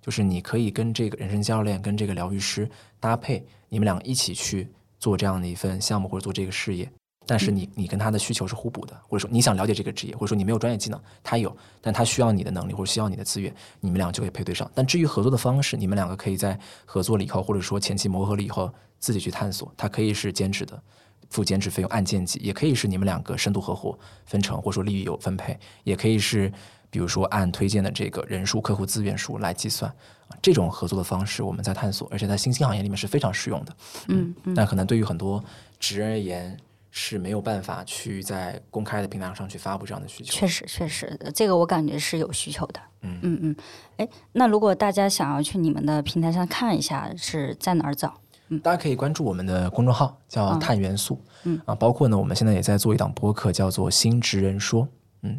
[0.00, 6.90] 就是你可以跟这个人生教练、跟这个疗愈师搭配，你们俩一起去做这样的一份项目或者做这个事业。
[7.26, 14.68] 但是你你跟他的需求是互补的，或者说你想了解这个职业，或者说你没有专业技能，他有，但他需要你的能力或者需要你的资源，你们俩就可以配对上。
[14.74, 19.72] 但至于合作的方式，你们两个可以在合作了以后，或者说前期磨合了以后自己去探索。
[19.76, 20.82] 它可以是兼职的，
[21.30, 26.52] 付兼职费用按件计，也可以是你们两个深度合伙分成，或者说利益有分配，也可以是
[26.90, 29.90] 比如说按推荐的这个人数、客户资源数来计算。
[30.28, 33.76] 啊这种合作的方式我们在探索，而且在新兴行业里面是非常适用的。
[34.06, 35.42] 嗯嗯可能对于很多
[35.80, 36.56] 职人而言
[36.92, 40.32] 是没有办法去在公开的平台上去发布这样的需求。
[40.32, 42.80] 确实确实，这个我感觉是有需求的。
[43.02, 43.56] 嗯嗯嗯，
[43.96, 48.20] 哎，那如果大家想要去你们的平台上看一下，是在哪儿找？
[48.58, 51.20] 大家可以关注我们的公众号，叫嗯碳元素。
[51.44, 54.82] 嗯啊，包括呢，我们现在也在做一档播客，叫做《新职人说》。
[55.22, 55.38] 嗯，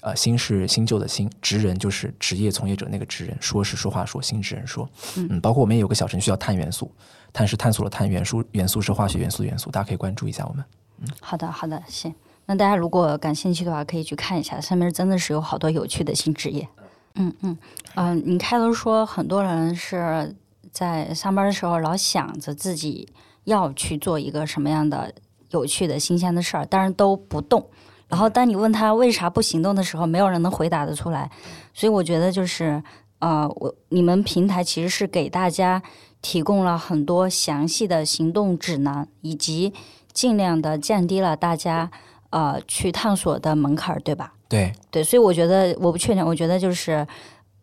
[0.00, 4.88] 呃，新是新旧的新，职人就是职业从业者那个职人，说是说话说，新职人说。
[5.16, 6.90] 嗯，包括我们也有个小程序叫碳元素，
[7.32, 10.64] 碳是探索了碳，元素元素是化学元素的元素，大家可以关注一下我们。
[11.00, 12.14] 嗯好的好的，行。
[12.44, 16.68] 那大家如果感兴趣的话，可以去看一下，上面真的是有好多有趣的新职业。
[17.14, 17.58] 嗯嗯
[17.94, 20.34] 嗯、你开头说很多人是
[20.72, 23.08] 在上班的时候老想着自己
[23.44, 25.12] 要去做一个什么样的
[25.50, 27.64] 有趣的新鲜的事儿，但是都不动。
[28.08, 31.30] 然后当你问他为啥不行动的时候，没有人能回答得出来。
[31.72, 32.82] 所以我觉得就是
[33.20, 35.82] 呃，我你们平台其实是给大家
[36.20, 39.72] 提供了很多详细的行动指南，以及
[40.12, 41.90] 尽量的降低了大家
[42.30, 44.34] 呃去探索的门槛儿，对吧？
[44.48, 47.06] 对，对，所以我觉得我不确定，我觉得就是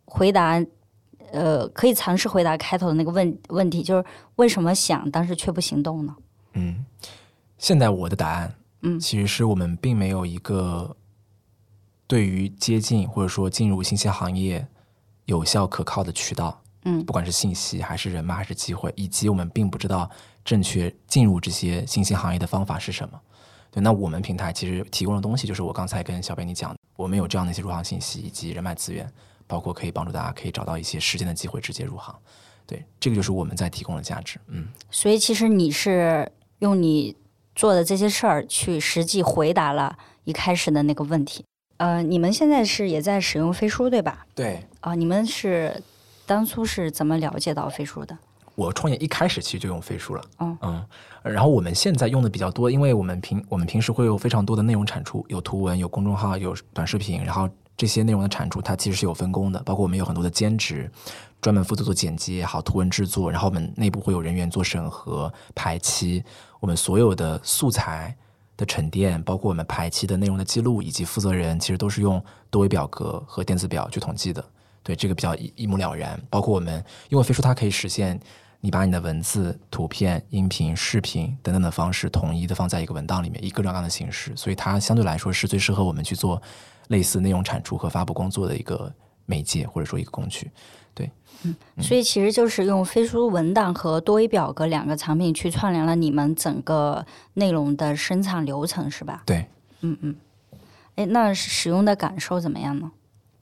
[0.05, 0.59] 回答，
[1.31, 4.05] 呃，可以尝试回答开头的那个问问题，就是
[4.35, 6.15] 为什么想但是却不行动呢？
[6.53, 6.85] 嗯，
[7.57, 10.95] 现在我的答案，嗯其实是我们并没有一个
[12.07, 14.67] 对于接近或者说进入信息行业
[15.25, 20.09] 有效可靠的渠道，嗯不管是信息还是人脉还是机会，以及我们并不知道
[20.43, 23.19] 正确进入这些信息行业的方法是什么。
[23.71, 29.07] 对，那我们平台其实提供的东西就是我刚才跟小贝你讲的，我们有这样的一些入行信息以及人脉资源，
[29.49, 32.15] 包括可以帮助大家可以找到一些实践的机会，直接入行。
[32.67, 34.39] 对，这个就是我们在提供的价值。
[34.47, 37.15] 嗯，所以其实你是用你
[37.55, 41.43] 做的这些事儿去实际回答了一开始的那个问题。
[41.77, 44.23] 呃，你们现在是也在使用飞书对吧？
[44.35, 45.81] 对啊、你们是
[46.27, 48.15] 当初是怎么了解到飞书的？
[48.53, 50.23] 我创业一开始其实就用飞书了。
[50.39, 50.85] 嗯嗯，
[51.23, 57.49] 然后我们现在用的比较多，因为我们平我们平时会有非常多的内容产出，有图文，有公众号，有短视频，然后
[57.79, 60.91] 这些内容的产出它其实是有分工的，包括我们有很多的兼职，
[61.39, 66.21] 专门负责做剪辑也好，图文制作，然后我们内部会有人员做审核、排期，
[66.59, 68.13] 我们所有的素材
[68.57, 74.43] 的沉淀，包括我们排期的内容的记录，以及负责人其实都是用多维表格和电子表去统计的。
[74.83, 76.21] 对，这个比较一一目了然。
[76.29, 78.19] 包括我们，因为飞书它可以实现
[78.61, 86.41] 你把你的文字、图片、音频、视频等等的方式统一的放在一个文档里面，以各种各样的形式，所以它相对来说是最适合我们去做
[86.87, 88.93] 类似内容产出和发布工作的一个
[89.25, 90.51] 媒介或者说一个工具。
[90.93, 91.09] 对，
[91.43, 97.05] 嗯所以其实就是用飞书文档和多维表格两个产品去串联了你们整个
[97.35, 99.23] 内容的生产流程，是吧？
[99.25, 99.47] 对，
[99.81, 100.15] 嗯嗯。
[100.95, 102.91] 哎，那使用的感受怎么样呢？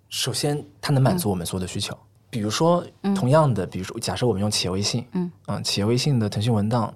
[0.10, 1.98] 首先它能满足我们所有的需求。
[2.30, 5.32] 比如说，同样的，比如说，假设我们用企业微信，嗯。
[5.64, 6.94] 企业微信的腾讯文档，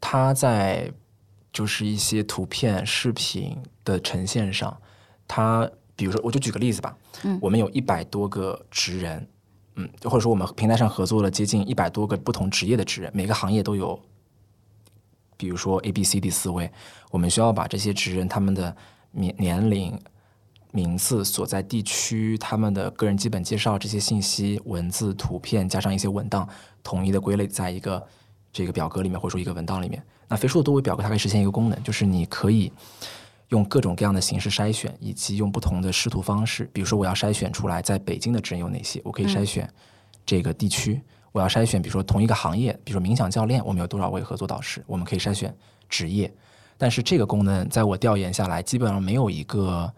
[0.00, 0.90] 它在
[1.52, 4.74] 就是一些图片、视频的呈现上，
[5.28, 7.38] 它比如说，我就举个例子吧，嗯。
[7.40, 9.28] 我们有一百多个职人，
[9.76, 14.00] 嗯，或者说我们平台上合作了接近一百多个不同职业的职人，每个行业都有，
[15.36, 16.70] 比如说 A、B、C、D 四位，
[17.10, 18.74] 我们需要把这些职人他们的
[19.10, 20.00] 年年龄、
[20.72, 26.48] 名字、所在地区、他们的个人基本介绍这些信息、文字、图片加上一些文档，
[26.82, 28.04] 统一的归类在一个
[28.52, 30.02] 这个表格里面，或者说一个文档里面。
[30.28, 32.72] 那飞书的多维表格它可以实现一个功能，就是你可以
[33.48, 36.68] 用各种各样的形式筛选，以及用不同的视图方式。
[36.72, 39.70] 比如说，我要筛选出来在北京的职人有哪些，我可以筛选
[40.24, 41.00] 这个地区。
[41.32, 45.54] 我要筛选，比如说同一个行业，比如说冥想教练，我们有多少位合作导师，我们可以筛选
[45.88, 46.32] 职业。
[46.76, 49.92] 但是这个功能在我调研下来，基本上没有一个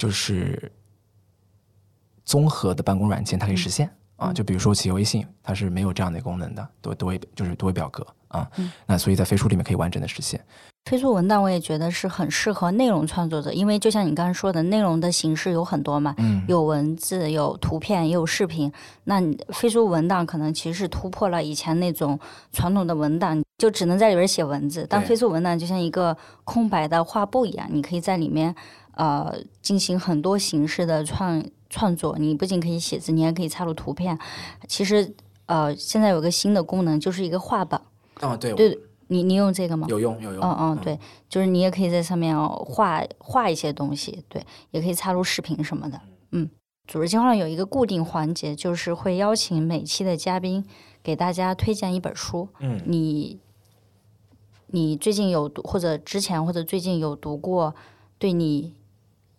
[0.00, 0.72] 就是
[2.24, 3.90] 综合的办公软件它可以实现。
[4.16, 8.46] 啊，就比如说企业微信，它是没有这样的功能的，多多维就是多维表格啊，
[8.86, 10.38] 那所以在飞书里面可以完整的实现。
[10.84, 18.70] 飞书文档我也觉得是很适合内容创作者，因为就像你刚刚说的，内容的形式有很多嘛，嗯，有文字、有图片、也有视频。
[19.04, 22.20] 那你飞书文档可能其实是突破了以前那种
[22.52, 24.86] 传统的文档，就只能在里边写文字。
[24.86, 28.54] 但飞书文档就像一个空白的画布一样，你可以在里面
[29.00, 32.18] 呃进行很多形式的创创作。
[32.18, 34.18] 你不仅可以写字，你还可以插入图片。
[34.68, 35.14] 其实
[35.46, 37.80] 呃，现在有个新的功能，就是一个画板。
[38.20, 38.78] 哦，对，对
[39.08, 39.86] 你你用这个吗？
[39.88, 40.42] 有用有用。
[40.42, 40.98] 嗯嗯，对，
[41.28, 46.00] 就是你也可以在上面哦画画一些东西，对，也可以插入视频什么的。
[46.32, 46.48] 嗯，
[46.86, 50.64] 组织计划上有一个固定环节，就是会邀请每期的嘉宾
[51.02, 52.48] 给大家推荐一本书。
[52.60, 53.40] 嗯你
[54.68, 57.74] 你最近有读，或者之前或者最近有读过
[58.18, 58.74] 对你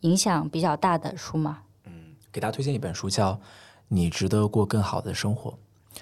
[0.02, 1.64] 影响比较大的书吗？
[1.86, 1.92] 嗯
[2.32, 3.34] 给大家推荐一本书，叫
[3.88, 5.52] 《你值得过更好的生活》。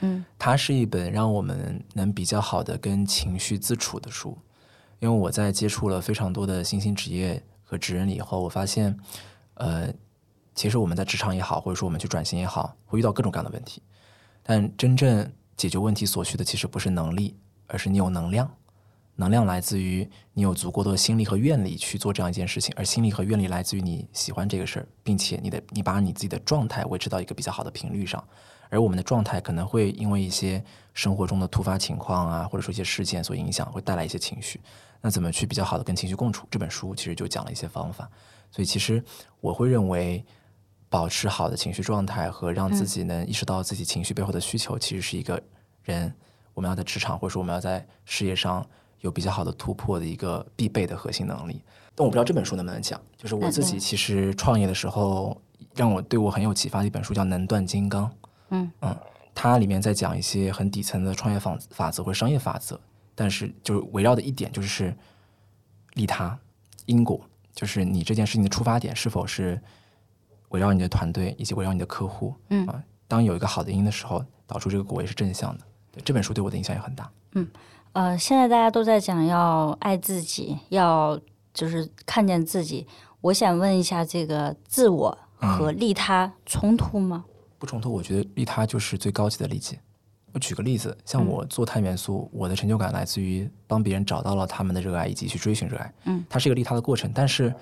[0.01, 4.37] 嗯，它是一本让我们能比较好的跟情绪自处的书。
[4.99, 8.95] 因为我在接触了非常多的新兴职业和职人以后，我发现，
[9.53, 9.91] 呃，
[10.53, 13.81] 其实我们在职场也好，或者说我们去转型也好，会遇到各种各样的问题。
[14.43, 17.35] 但真正解决问题所需的，其实不是能力，
[17.67, 18.49] 而是你有能量。
[19.19, 28.23] 能量来自于你有足够多的心力和愿力去做这样一件事情，而心力和愿力来自于你喜欢这个事儿，并且你的你把你自己的状态维持到一个比较好的频率上。
[28.69, 30.63] 而我们的状态可能会因为一些
[30.93, 34.61] 生活中的突发情况啊，或者说一些事件所影响，会带来一些情绪。
[35.01, 36.47] 那怎么去比较好的跟情绪共处？
[36.49, 38.09] 这本书其实就讲了一些方法。
[38.49, 39.03] 所以其实
[39.41, 40.25] 我会认为，
[40.87, 45.43] 保持好的情绪状态和让自己能意识到自己情绪背后的需求，其实是一个
[45.83, 46.13] 人
[46.53, 48.65] 我们要在职场或者说我们要在事业上
[49.01, 51.61] 有比较好的突破的一个必备的核心能力。
[51.95, 55.39] 但我不知道这本书能不能讲，就是我自己其实创业的时候，
[55.75, 58.05] 让我对我很有启发的一本书叫《能断金刚》。
[58.49, 58.97] 嗯嗯，
[59.35, 62.79] 它里面在讲一些很底层的创业法法则或商业法则，
[63.15, 64.95] 但是就是围绕的一点就是
[65.95, 66.39] 利他
[66.85, 67.21] 因果，
[67.53, 69.61] 就是你这件事情的出发点是否是
[70.49, 72.33] 围绕你的团队以及围绕你的客户。
[72.49, 75.63] 嗯啊，当有一个好的因的时候，导出这个果也是正向的。
[75.91, 77.11] 对这本书对我的影响也很大。
[77.99, 81.19] 呃，现在大家都在讲要爱自己，要
[81.53, 82.87] 就是看见自己。
[83.19, 87.25] 我想问一下，这个自我和利他冲突吗？
[87.57, 89.77] 不冲突，我觉得利他就是最高级的利己。
[90.31, 95.93] 我举个例子，像嗯我做碳元素，我的成就感来自于帮别人找到了他们的热爱以及去追寻热爱。
[96.05, 97.11] 嗯，它是一个利他的过程。
[97.13, 97.53] 但是，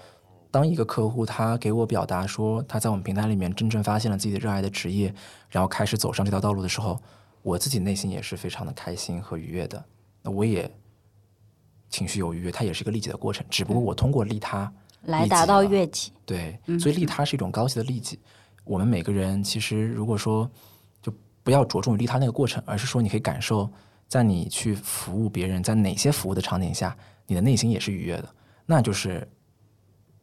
[0.51, 5.11] 当一个客户他给我表达说他在我们平台里面真正发现了自己的热爱的职业，
[5.49, 6.95] 然后开始走上这条道路的时候，
[7.41, 9.83] 我自己内心也是非常的开心和愉悦的。
[10.28, 10.69] 那我也
[11.88, 14.69] 情绪有愉悦，它也是一个利己的过程，只不过我通过利他。
[15.03, 16.11] 来达到悦己。
[16.25, 18.19] 对，嗯所以利他是一种高级的利己。
[18.65, 20.49] 我们每个人其实如果说
[21.01, 21.13] 就
[21.43, 23.69] 不要着重于利他那个过程，而是说你可以感受，
[24.09, 28.28] 在你去服务别人，在哪些服务的场景下，你的内心也是愉悦的，
[28.65, 29.25] 那就是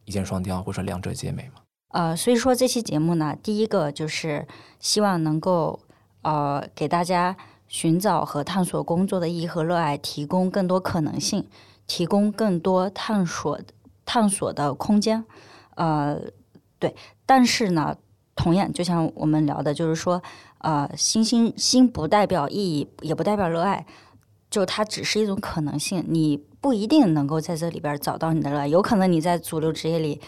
[0.03, 1.61] 一箭双雕或者说两者皆美嘛。
[1.87, 4.47] 呃，所以说这期节目呢，第一个就是
[4.79, 5.79] 希望能够
[6.21, 7.35] 呃给大家
[7.75, 11.45] 寻找和探索工作的意义和热爱提供更多可能性，
[11.85, 13.59] 提供更多探索
[14.05, 15.25] 探索的空间。
[15.75, 16.17] 呃，
[16.79, 16.95] 对，
[17.25, 17.97] 但是呢，
[18.33, 20.23] 同样就像我们聊的，就是说，
[20.59, 23.85] 呃，新新新不代表意义，也不代表热爱，
[24.49, 30.21] 就它只是一种可能性，你不一定能够在这里边找到你的热爱，有可能你在主流职业里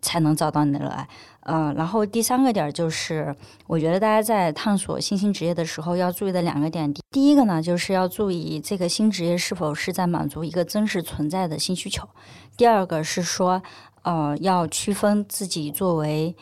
[0.00, 1.08] 才能找到你的热爱。
[1.48, 3.34] 呃，然后第三个点就是，
[3.66, 6.92] 我觉得大家在探索新兴职业的时候要注意的两个点。
[6.92, 12.06] 第第一个呢，就是要注意这个新职业是否是在满足一个真实存在的新需求。
[12.54, 13.62] 第二个是说，
[14.02, 16.36] 呃，要区分自己作为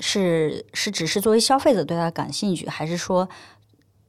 [0.00, 3.28] 是是只是作为消费者对它感兴趣，还是说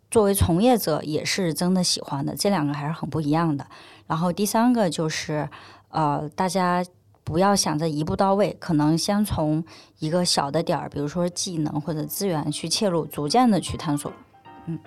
[0.09, 3.67] 作为从业者也是真的喜欢的，这两个还是很不一样的。
[4.07, 5.47] 然后第三个就是，
[5.89, 6.83] 呃，大家
[7.29, 9.63] 不要想着一步到位，可能先从
[9.99, 14.11] 一个小的点儿，比如说技能或者资源去切入，逐渐的去探索。
[14.65, 14.79] 嗯，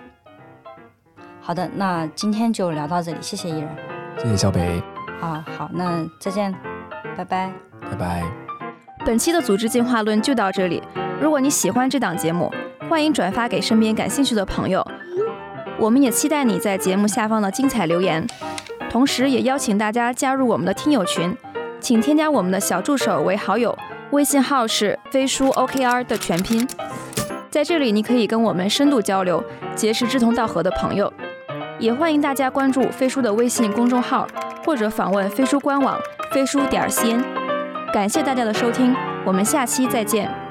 [1.39, 3.69] 好的，那今天就聊到这里，谢谢伊人。
[4.17, 4.83] 谢谢小北，
[5.21, 6.53] 啊，好，那再见，
[7.15, 7.49] 拜拜。
[7.89, 8.23] 拜拜。
[9.05, 10.83] 本期的组织进化论就到这里。
[11.21, 12.51] 如果你喜欢这档节目，
[12.89, 14.85] 欢迎转发给身边感兴趣的朋友。
[15.79, 18.27] 我们也期待你在节目下方的精彩留言，
[18.89, 21.35] 同时也邀请大家加入我们的听友群，
[21.83, 23.77] 请添加我们的小助手为好友，
[24.11, 26.65] 微信号是飞书 OKR 的全拼。
[27.51, 29.43] 在这里，你可以跟我们深度交流，
[29.75, 31.11] 结识志同道合的朋友。
[31.79, 34.25] 也欢迎大家关注飞书的微信公众号，
[34.65, 35.99] 或者访问飞书官网
[36.31, 37.21] 飞书点 cn。
[37.93, 40.42] 感谢大家的收听，我们下期再见。